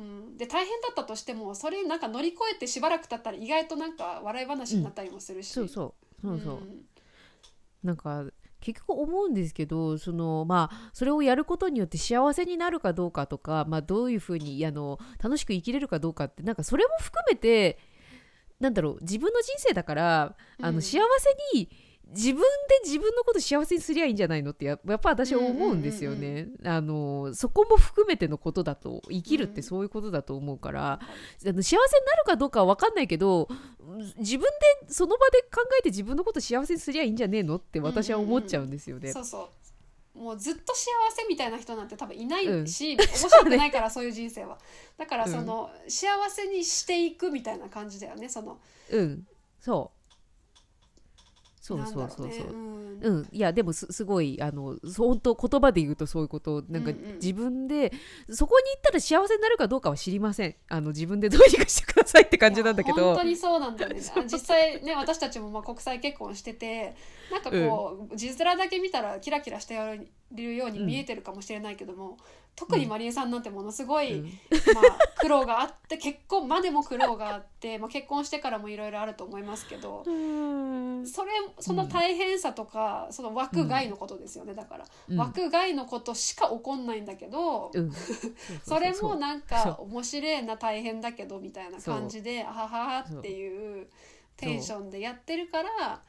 [0.00, 6.26] うん、で大変だったとしてもそれなんか乗り越えてしばらく経ったら意外となんか笑い話になったりもするし、そうそう。
[6.26, 6.84] そうそう、ん。
[7.82, 8.26] なんか
[8.60, 17.78] 結局思うんですけどそのまあそれをやることによって幸せになるかどうかとか、まあ、どういうふうにあの楽しく生きれるかどうかってなんかそれも含めて
[18.62, 20.82] なんだろう自分の人生だからあの、うん。
[20.82, 21.68] 幸せに
[22.14, 22.46] 自分で
[22.84, 26.48] 自分のこと幸せにすりゃいいんじゃないのってややっぱ私は思うんですよね。
[26.64, 33.48] あのそこも含めてのことだと生きるってそういうことだと思うから、あの幸せになるかどうかは分かんないけど
[34.18, 34.46] 自分
[34.86, 39.10] でその場で考えて自分のこと幸せにすりゃいいんじゃねえのって私は思っちゃうんですよね。
[39.12, 39.61] そうそう
[40.14, 42.66] もうずっと幸せみたいな人なんて多分いないうん。
[42.66, 44.58] し、面白くないからそういう人生は。
[44.98, 48.60] だからその、幸せにしていくみたいな感じだよねその。
[48.90, 49.26] うん、
[49.60, 50.01] そう。
[51.62, 52.46] そうそうそうそう。
[52.48, 52.92] うん。
[53.02, 56.64] うん、いやでもすすごいあの本当言葉で言うとそういうこと。
[56.68, 57.92] なんかうんうん自分で、
[58.28, 60.56] そこに行ったら幸せになるかどうかは知りません。
[60.68, 63.14] あの自分でどうにかしてくださいって感じなんだけど。
[63.14, 64.00] 本当にそうなんだよね。
[64.16, 66.96] あ実際ね私たちもまあ国際結婚してて
[67.30, 69.78] なんかこう、字面だけ見たらキラキラして
[70.32, 72.18] るように見えてるかもしれないけども、
[72.54, 74.24] 特にまりえさんなんてものすごい、うん。
[74.74, 81.06] まあ、苦労があって結婚までも苦労があって、まあ、結婚してからもいろいろあると思いますけど うん。
[81.06, 85.18] それその大変さとか、その枠外のことですよねだから、うん。
[85.18, 87.90] 枠外のことしか起こんないんだけど、うん。
[88.62, 93.88] それもうなんか面白いな大変だけどみたいな感じであはははっていう
[94.36, 96.02] テンションでやってるから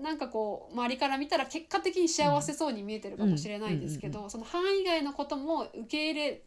[0.00, 6.42] なんかこう周りから見たら結果的に幸せそうに見えてるかもしれないですけど、その範囲外のことも受け入れ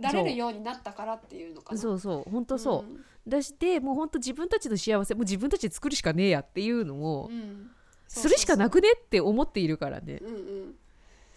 [0.00, 1.80] られるようになったからっていうのかな。
[1.80, 3.04] そうそう本当そう、ん。
[3.28, 7.70] だしてもう本当自分たちの幸せもう自分たちで作るしかねえやっていうのをうん。
[8.08, 10.18] するしかなくねって思っているからね。
[10.20, 10.74] うんうん。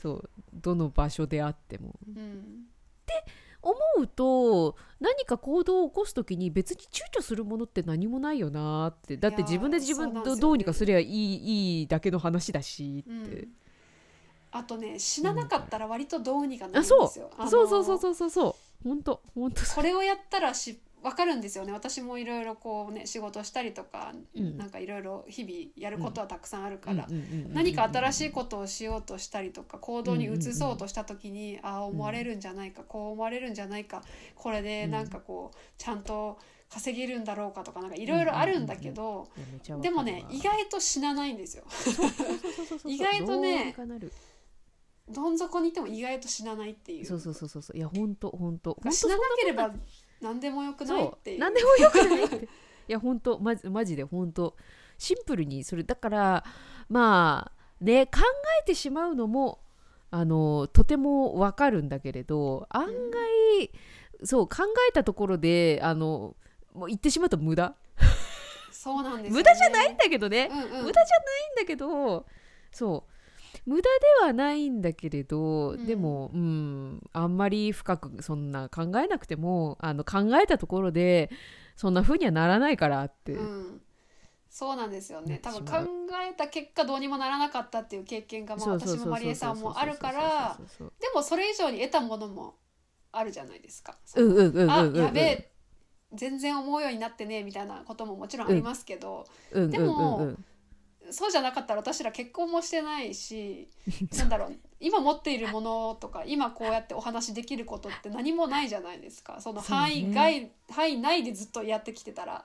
[0.01, 0.29] そう。
[0.53, 1.93] どの場所であっても。
[2.07, 2.65] うん
[3.64, 9.18] 思うと何か行動を起こす時に別に躊躇するものって何もないよなって。
[9.18, 10.36] だって自分で自分いやーそうなんですよ。
[10.36, 13.47] ねどどうにかすりゃいいいいだけの話だしって、うん。
[14.51, 17.32] あとね死ななかったら割とどうにかなるんであそうすよ。
[17.38, 17.49] そう。
[17.49, 18.55] そうそうそうそうそう。
[18.84, 21.74] 本当本当そこれをやったらし分かるんですよね。
[21.74, 24.58] 私もいろいろこうね仕事したりとか、うん。
[24.58, 27.08] なんかいろいろ日々やることはたくさんあるから、
[27.54, 34.01] 何か新しいことをしようとしたりとか行動に移そうとした時に、ああ思われるんじゃないか、こう思われるんじゃないか
[34.36, 36.39] これでなんかこうちゃんと
[36.70, 39.28] 稼げるんだろうかとかなんかいろいろあるんだけど、
[39.82, 41.66] でもね意外と死なないんですよ。
[42.86, 43.76] 意外とね
[45.10, 47.06] どん底にいても意外と死なないっていう。
[47.06, 47.78] そうそうそうそうそう。
[47.78, 49.74] いや本当本当が死ななければ
[50.24, 51.39] 何でもよくないっていう。
[51.39, 52.47] 何でもよくないって。
[52.88, 54.55] いや本当マジマジで本当。
[54.97, 56.43] シンプルにそれだから
[56.88, 58.21] まあね考
[58.61, 59.59] えてしまうのも
[60.11, 63.71] あのとてもわかるんだけれど案外、
[64.24, 66.36] そう考えたところであの
[66.74, 67.76] もう言ってしまうと無駄。
[68.71, 69.38] そうなんですよね。
[69.38, 70.63] 無駄じゃないんだけどね、うんうん。
[70.63, 72.26] 無駄じゃないんだけど
[72.71, 73.12] そう
[73.66, 73.82] 無駄
[74.22, 75.86] ではないんだけれど、うん。
[75.86, 81.30] でも、うん、あんまり深くそんな考えなくてもあの考えたところで
[81.76, 83.82] そんな風にはならないからって、うん、
[84.49, 85.39] そうなんですよね。
[85.41, 85.74] 多分考
[86.30, 90.57] えた結果どうにもならなかったっていう経験がまあ私もマリエさんもあるから。
[90.80, 92.55] でもそれ以上に得たものも
[93.11, 93.97] あるじゃないですか。
[94.05, 95.51] そうんうんうんあやべえ
[96.14, 99.72] 全然思うようになってねみたいなことももちろんありますけど、うん。
[99.72, 100.36] でも
[101.14, 103.70] そうじゃなかったら私ら結婚もしてないし
[104.18, 109.39] なんだろう今持っているものとか今こうやってお話できることって何もないじゃないですか。
[109.39, 112.43] その範囲外、範囲内でずっとやってきてたら。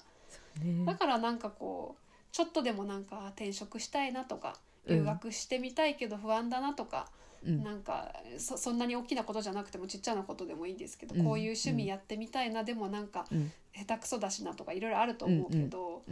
[0.63, 0.85] ね。
[0.85, 4.57] だからなんかこうちょっとでもなんか転職したいなとか
[4.87, 4.99] うん。
[4.99, 7.11] 留学してみたいけど不安だなとか、
[7.45, 7.65] うん。
[7.65, 11.25] なんかそそんなに大きなことじゃなくてもちっちゃなことでもいいですけど、うん。
[11.25, 13.53] こういう趣味やってみたいな、でもなんかうん。
[13.75, 16.03] 下手くそだしなとかいろいろあると思うけど、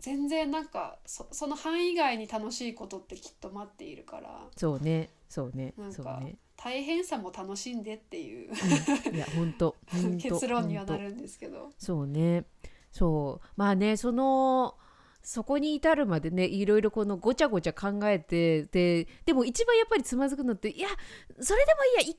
[0.00, 4.40] 全然なんかそその範囲外に楽しいことってきっと待っているから。
[4.56, 5.10] そうね。
[5.28, 5.74] そうね。
[5.76, 9.76] なんかそうね、大変さも楽しんでっていううん、いや 本当。
[10.18, 11.70] 結論にはなるんですけど。
[11.78, 12.44] そうね。
[12.90, 13.46] そう。
[13.56, 14.76] まあねその
[15.22, 20.88] そこに至るまでねいろいろこのごちゃごちゃ考えてででも一番やっぱりつまずくのっていや
[21.40, 22.16] それでもいいやい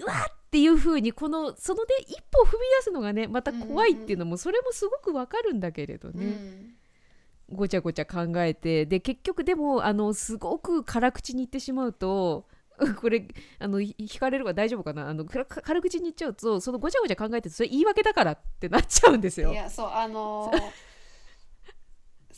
[0.00, 7.56] うわーっていう風にこのそのね一歩踏み出すのがねまた怖いっていうのもそれもすごくわかるんだけれどね、うん。
[7.56, 12.46] ごちゃごちゃ考えてで結局でもあのすごく辛口に言ってしまうと
[13.00, 13.26] これ
[13.58, 15.08] あのひ引かれるから大丈夫かな？
[15.08, 19.52] あの軽口に言っちゃうとそのごちゃごちゃ考えてそれ言い訳だからってなっちゃうんですよ。
[19.52, 19.54] い。
[19.54, 20.60] やそうあのー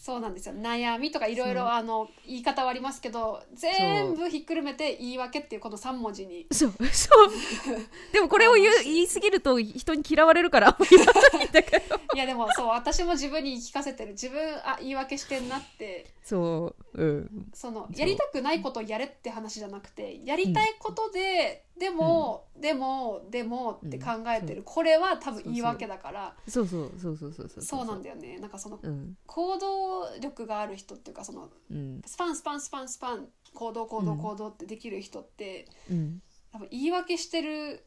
[0.09, 0.55] そうなんですよ。
[0.55, 6.47] 悩みとかいろいろあの言い方はありますけど全部ひっくるめて言い訳っていうこの3文字に。
[6.51, 6.73] そう。
[6.91, 7.31] そう。
[8.11, 12.01] でもこれを言う言い過ぎると人に嫌われるからいんだけど。
[12.17, 14.13] いやでもそう私も自分に言い聞かせてる。
[14.13, 16.07] 自分あ言い訳してんなって。
[16.25, 17.05] そう。
[17.05, 17.51] うん。
[17.53, 24.61] そのやりたくないことをやれって話じゃなくてやりたいことで、でも、でもでもって考えてる、う。
[24.63, 26.37] んこれは多分言い訳だから。
[26.47, 26.93] そうそう。
[26.99, 28.39] そうそうそうそうそうなんだよね。
[28.39, 29.17] なんかそのうん。
[29.27, 32.03] 行動力がある人っていうかそのうん。
[32.05, 36.23] スパンスパンスパンスパン行動行動うん行動ってできる人って、うん。
[36.53, 37.85] 多分言い訳してる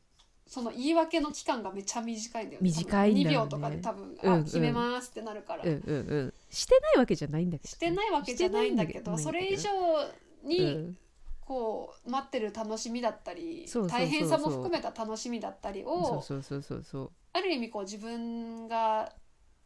[0.48, 2.68] その言い訳の期間がめっちゃ短いんだよね。
[2.68, 3.38] 短いんだよね。
[3.38, 9.18] 2秒とかで多分、あ決めますってなるから、してないわけじゃないんだけどね、してないわけじゃないんだけど。
[9.18, 9.70] それ以上
[10.44, 10.98] に、うん
[11.52, 16.24] こう待ってる楽しみだったり大変さも含めた楽しみだったりそを
[17.34, 19.12] ある意味こう自分が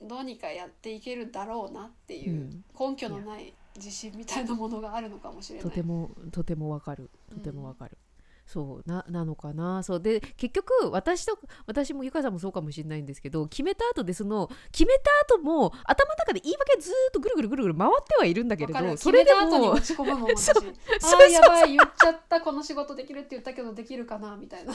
[0.01, 5.69] どうにかやっていけるだろうなっていう根拠のない自信みたいなものがあるのかもしれない。
[5.69, 7.11] とてもとてもわかる。
[7.29, 7.99] とてもわかる、
[8.45, 9.83] そうななのかな。
[9.83, 24.73] そうで結局私と私もゆかさんもそうかもしれないんですけど決めた後でその決めた後も頭の中で言い訳ずーっとぐるぐるぐるぐる回ってはいるんだけれどそれでも落ち込むもん私 そうあやばい言っちゃったこの仕事できるって言ったけどできるかなみたいな。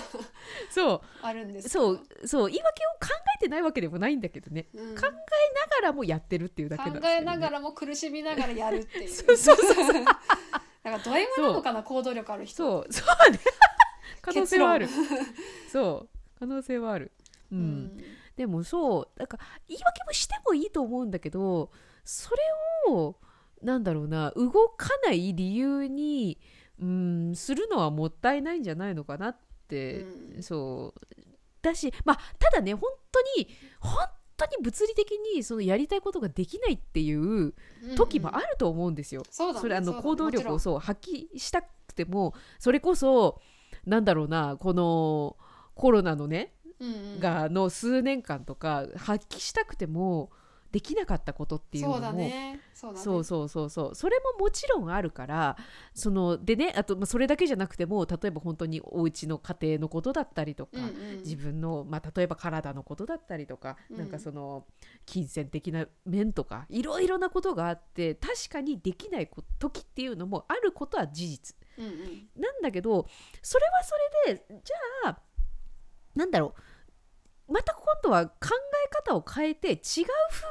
[0.70, 1.00] そう。
[1.22, 4.66] あるんですそうそう言い訳を考えてないわけでもないんだけどね。
[4.74, 4.94] うん。
[4.94, 10.04] 考ながらもやってるっていうだけなん考ですけど、ね、えながらも苦しみながらやるっていうそうそうそう
[10.82, 12.56] だからド M なのかな行動力ある人。
[12.56, 13.38] そうそうね。
[14.22, 14.86] 可能性はある。
[14.86, 16.18] 結そう。
[16.38, 17.12] 可能性はある。
[17.52, 18.04] うん、うん。
[18.36, 21.70] でもそうなんか言い訳もしてもいいと思うんだけど
[22.04, 22.38] それ
[22.90, 23.16] を
[23.60, 26.40] なんだろうな動かない理由に
[26.80, 29.36] うんするのはもったいないんじゃないのかなっ
[29.68, 30.42] て、うん。
[30.42, 31.00] そう。
[31.60, 33.48] だしまあただね本当に
[33.80, 34.08] 本
[34.40, 37.54] 当に物理的にそのやりたいことができないっていう
[37.96, 39.22] 時もある、ると思うんですよ。
[39.30, 43.40] そうだねそれあの行動力をそう発揮したくてもそれこそ
[43.86, 45.36] なんだろうなこの
[45.74, 47.20] コロナのねうんうん。
[47.20, 50.30] がの数年間とか発揮したくても
[50.72, 52.60] できなかったことっていうのもそうだね。
[52.74, 53.04] そうだね。
[53.04, 53.94] そうそうそうそう。
[53.94, 55.56] それももちろんあるから
[55.94, 61.18] そのでねあとまあそれだけじゃなくても例えば本当にお家の家庭のことだったりとか、うんうん。
[61.18, 63.98] 自分の、まあ、例えば体のことだったりとか、うん。
[63.98, 64.64] なんかその
[65.06, 71.56] 金銭的な面とかいろいろなことがあって確かにできないこ時っていうのもあることは事実。
[71.78, 71.92] うんうん。
[72.36, 73.06] なんだけど
[73.42, 73.94] それはそ
[74.28, 75.18] れでじゃあ
[76.14, 76.62] なんだろう
[77.50, 78.32] また今度は考
[78.86, 79.76] え方を変えて違う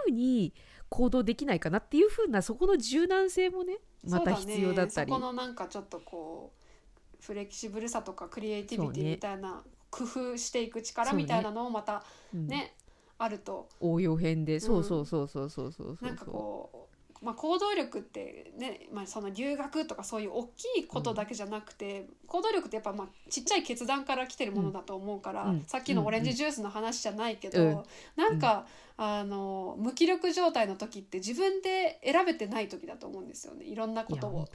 [0.03, 0.53] 風に
[0.89, 3.77] 行動できないかなっていう風なそこの柔軟性もね
[4.07, 5.11] また必要だったり。
[5.11, 12.47] そうね、そこのなんかちょっとこうフレキシブルさとかクリエイティビティみたいな工夫していく力みたいなのもまたうん。
[12.47, 12.75] ね
[13.19, 13.67] あると。
[13.81, 14.59] 応用編で。
[14.59, 16.05] そうそうそうそうそうそうそう。
[16.05, 16.88] なんかこう、
[17.21, 25.63] まあ、行動力ってね、まあ、その留学とかそういう大きいことだけじゃなくて、行動力ってやっぱまあちっちゃい決断から来てるものだと思うから、うん。
[25.67, 27.83] さっきのオレンジジュースの話じゃないけど、うん。
[28.15, 28.65] なんか、
[28.95, 33.65] あの無気力状態の時って自分で選べてない時だと思うんですよね。
[33.65, 34.47] いろんなことを。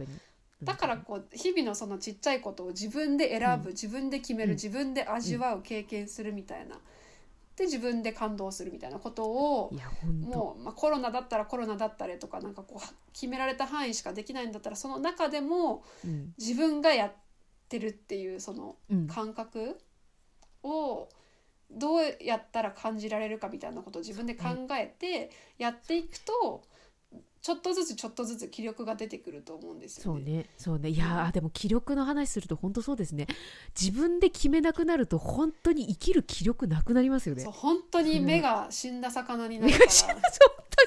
[0.63, 3.73] だからこう日々のそのちっちゃいことを自分で選ぶ、うん。
[3.73, 4.57] 自分で決める、うん。
[4.57, 6.79] 自分で味わう、経験するみたいな
[7.57, 9.73] で自分で感動するみたいなことを
[10.21, 16.33] もう、まあ、コロナだったらコロナだったらとかなんかこう決められた範囲しかできないんだったらその中でもうん。
[16.39, 17.13] 自分がやっ
[17.69, 19.07] てるっていうそのうん。
[19.07, 19.79] 感覚
[20.63, 21.09] を
[21.71, 26.63] どうやったら感じられるかみたいなことを自分で考えてやっていくと
[27.45, 30.33] ちょっとずつちょっとずつ気力が出てくると思うんですそうよね。
[30.33, 30.89] ねそうね。
[30.89, 33.27] いやーでも気力の話すると本当そうですね。
[33.79, 37.43] 自分で決めなくなると本当に生きる気力なくなりますよね。
[37.43, 39.85] そう本当に目が死んだ魚になる目から。
[39.85, 40.15] が死んだ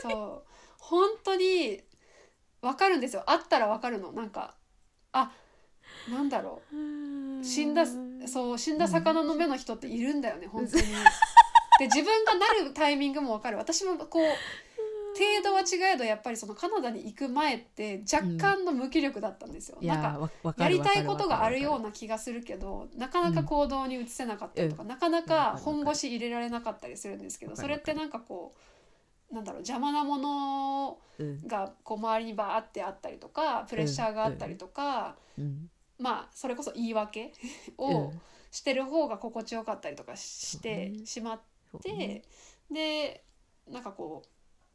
[0.02, 0.44] そう。
[0.80, 1.80] 本当に
[2.64, 3.22] 分かるんですよ。
[3.28, 4.12] あったら分かるの。
[4.12, 4.56] なんか
[5.12, 5.32] あ
[6.10, 7.46] なんだろう。
[7.46, 7.86] 死んだ
[8.26, 10.82] そう死んだ魚の目の人っているんだよね、本当に。
[11.78, 13.58] で自分がなるタイミングも分かる。
[13.58, 14.24] 私もこう
[15.18, 19.78] 程度は違えどやっぱりそのカナダに行く前って若干の無気力だったんですよ。
[19.82, 28.56] いやなんかやるりたいことがあるようなな気がするけどなかなか行動に移せなかったりとか、なかなか本腰入れられなかったりするんですけどそれってなんかこ
[29.32, 31.48] うなんだろう邪魔なものうん。
[31.48, 35.70] がこう周りにバーってあったりとかプレッシャーがあったりとか、うん。
[36.00, 37.34] まあそれこそ言い訳
[37.80, 41.40] うをんしてる方が心地よかったりとかしてしまっ
[41.72, 42.22] そうて、ね。
[42.72, 43.24] で
[43.70, 44.28] なんかこう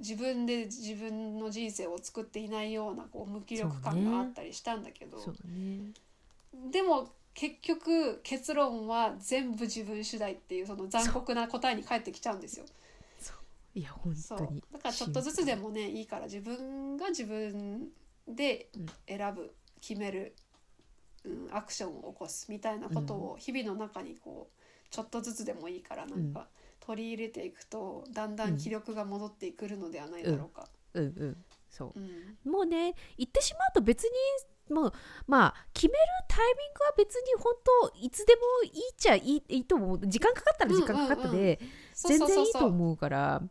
[0.03, 5.93] 自分で自分の人生を作っていないようなこう無気力感があったりしたんだけど、そうね。
[6.71, 12.67] でも結局結論は全部自分次第っていうその残酷な答えに返ってきちゃうんですよ。
[13.75, 14.39] いや本そう。
[14.39, 17.89] 当にだからちょっとずつでもねいいから自分が自分
[18.29, 18.69] で
[19.07, 20.35] 選ぶ決める、
[21.25, 26.49] うん、アクションを起こすみたいなことを日々の中にこうちょっとずつでもいいからなんか
[26.85, 30.69] 取り入れていくとだんだん気力が戻ってくるのではないだろうか。
[30.95, 31.37] うんうん。
[31.71, 31.99] そう。
[31.99, 32.51] うん。
[32.51, 34.93] もうね言ってしまうと別にもう
[35.27, 40.01] まあ決めるタイミングは別に本当いつでもいいっちゃいいいいと思う。
[40.07, 41.61] 時間かかったら時間かかったうんうんで
[41.95, 43.43] 全然いいと思うから。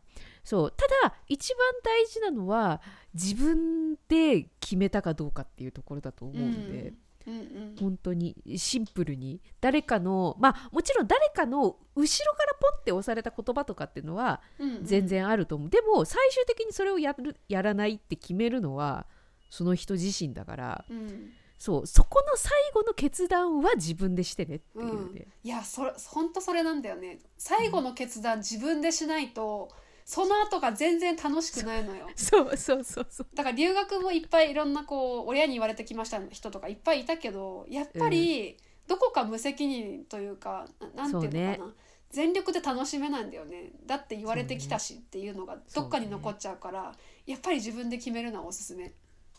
[0.44, 0.70] そう。
[0.72, 2.80] ただ一番大事なのは
[3.14, 9.40] 自分で決めたかどうかっていうところだと思うんで、うんうん本当にシンプルに。
[9.60, 14.84] 誰かのまあもちろん誰かの後ろからポンって押された言葉とかっていうのはうんうん。
[14.84, 19.06] 全然あると思う、でも最終的にそれをやるやらないって決めるのは
[19.50, 20.84] その人自身だから。
[20.88, 21.32] うん。
[21.58, 21.86] そう。
[21.86, 27.20] そこの最後の決断は自分でしてねっていうね、いやそれ本当それなんだよね。
[27.38, 29.70] 最後の決断自分でしないと
[30.04, 32.08] その後が全然楽しくないのよ。
[32.16, 33.26] そうそうそうそう。
[33.34, 41.74] だから留学もいっぱいいろんなこう親に言われてきました人とかいっぱいいたけどやっぱりどこか無責任というかななんていうのかな、
[42.10, 43.72] 全力で楽しめないんだよね。
[43.86, 46.94] だって言われてきたしっていうのがどっかに残っちゃうから
[47.26, 48.92] やっぱり自分で決めるのはおすすめ。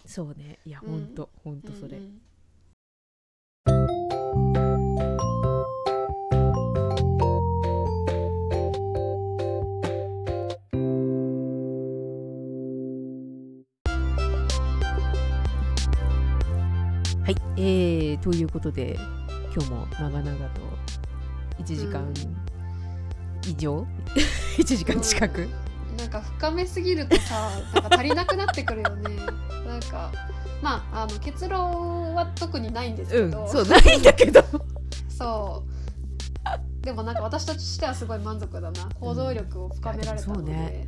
[0.05, 0.59] そうね。
[0.65, 2.21] いやうんほんとほんとそれ、うんうん
[18.23, 18.97] ということで
[19.53, 20.61] 今日も長々と
[21.59, 22.01] 1時間
[23.45, 23.85] 以上、
[24.57, 25.49] 1時間近く、
[25.97, 29.17] なんか深めすぎるとさなんか足りなくなってくるよね。
[29.67, 30.09] なんか
[30.61, 34.41] まああの結論は特にないんですけうんど、そうないんだけど。
[35.09, 35.65] そ
[36.81, 36.85] う。
[36.85, 38.71] でもなんか私としてはすごい満足だな。
[39.01, 40.85] 行動力を深められたので、いやでも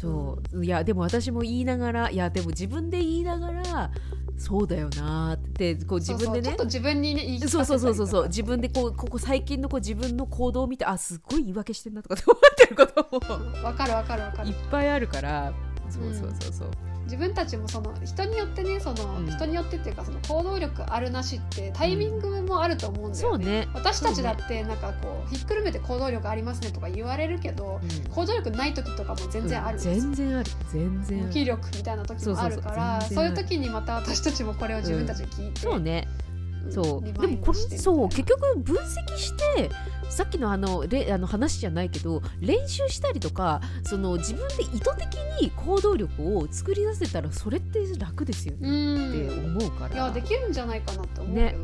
[0.00, 0.38] そうね。
[0.50, 0.64] そう。
[0.64, 3.90] いやでも私も言いながらいやでも自分で言いながら
[4.36, 6.56] そうだよなーってこう自分でね。
[6.64, 8.26] 自分にねそうそうそうそうそう。
[8.26, 13.62] 自分でこうここ最近のこう自分の行動を見てあすっごい言い訳してんなとかって 思ってることも。
[13.62, 15.52] わかるわかるわかいっるぱいあるから。
[15.88, 16.70] そうそうそうそう、
[17.04, 19.30] 自分たちもその人によってねその、うん。
[19.30, 23.68] 人によってっていうかその行動力あるなしってタイミングもあると思うんだよね,、そうね。
[23.74, 28.10] 私たちだってなんかこうひっくるめて行動力ありますねとか言われるけどうん。
[28.10, 30.50] 行動力ない時とかも全然ある全然ある。
[30.72, 36.08] 全然あ無る気力みたいな時もあるからそういう時にまた私たちもこれを自分たちに聞いて、そうね。
[36.28, 36.33] うん
[36.70, 37.20] そう。
[37.20, 38.08] でもこれそう。
[38.08, 39.70] 結局分析して
[40.08, 49.94] さっきのあのれあの話じゃないけど練習したりとかその自分で意図的に行動力を作り出せたらそれって楽ですよなねってうん思うから。
[49.94, 51.56] いやできるんじゃないかなって思うけどね。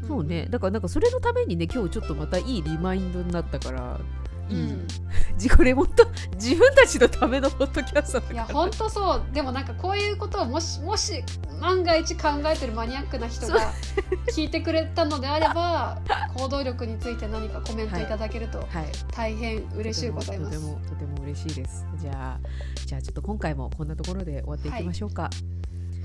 [0.00, 0.06] うん。
[0.08, 0.46] そうね。
[0.48, 4.00] だからなんかそれのためにね今日ちょっとまたいいリマインドになったから
[4.50, 4.86] うん。
[5.34, 8.34] 自己レモンと 自分たちのためのポッドキャストだから。
[8.34, 9.22] いや本当そう。
[9.32, 11.22] でもなんかこういうことをもしもし
[11.60, 13.72] 万が一考えてるマニアックな人が
[14.34, 16.00] 聞いてくれたのであれば
[16.36, 18.66] 行動力について何かコメントいただけるとはい。
[19.14, 20.58] 大変嬉しいございます。
[20.58, 21.86] とてもとても嬉しいです。
[21.96, 22.48] じゃあ
[22.86, 25.22] じゃあちょっと今回もこんなところで終わっていきましょうか。
[25.22, 25.30] はい、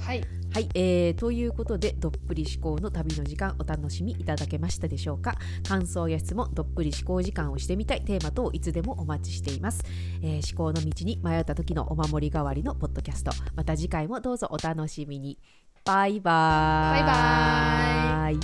[0.02, 0.24] はい、
[0.54, 5.36] はい、えー、ということでどっぷり思考の旅の時間お楽しみいただけましたでしょうか？
[5.68, 9.84] 感想や質問どっぷり思考時間をしてみたいテーマ等いつでもお待ちしています、
[10.22, 13.32] えー、思考の道に迷った時のお守り代わりのポッドキャスト。
[13.56, 15.38] また次回もどうぞお楽しみに。
[15.86, 17.04] バイバイ。
[17.04, 18.40] バイバ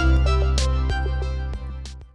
[0.00, 0.03] イ。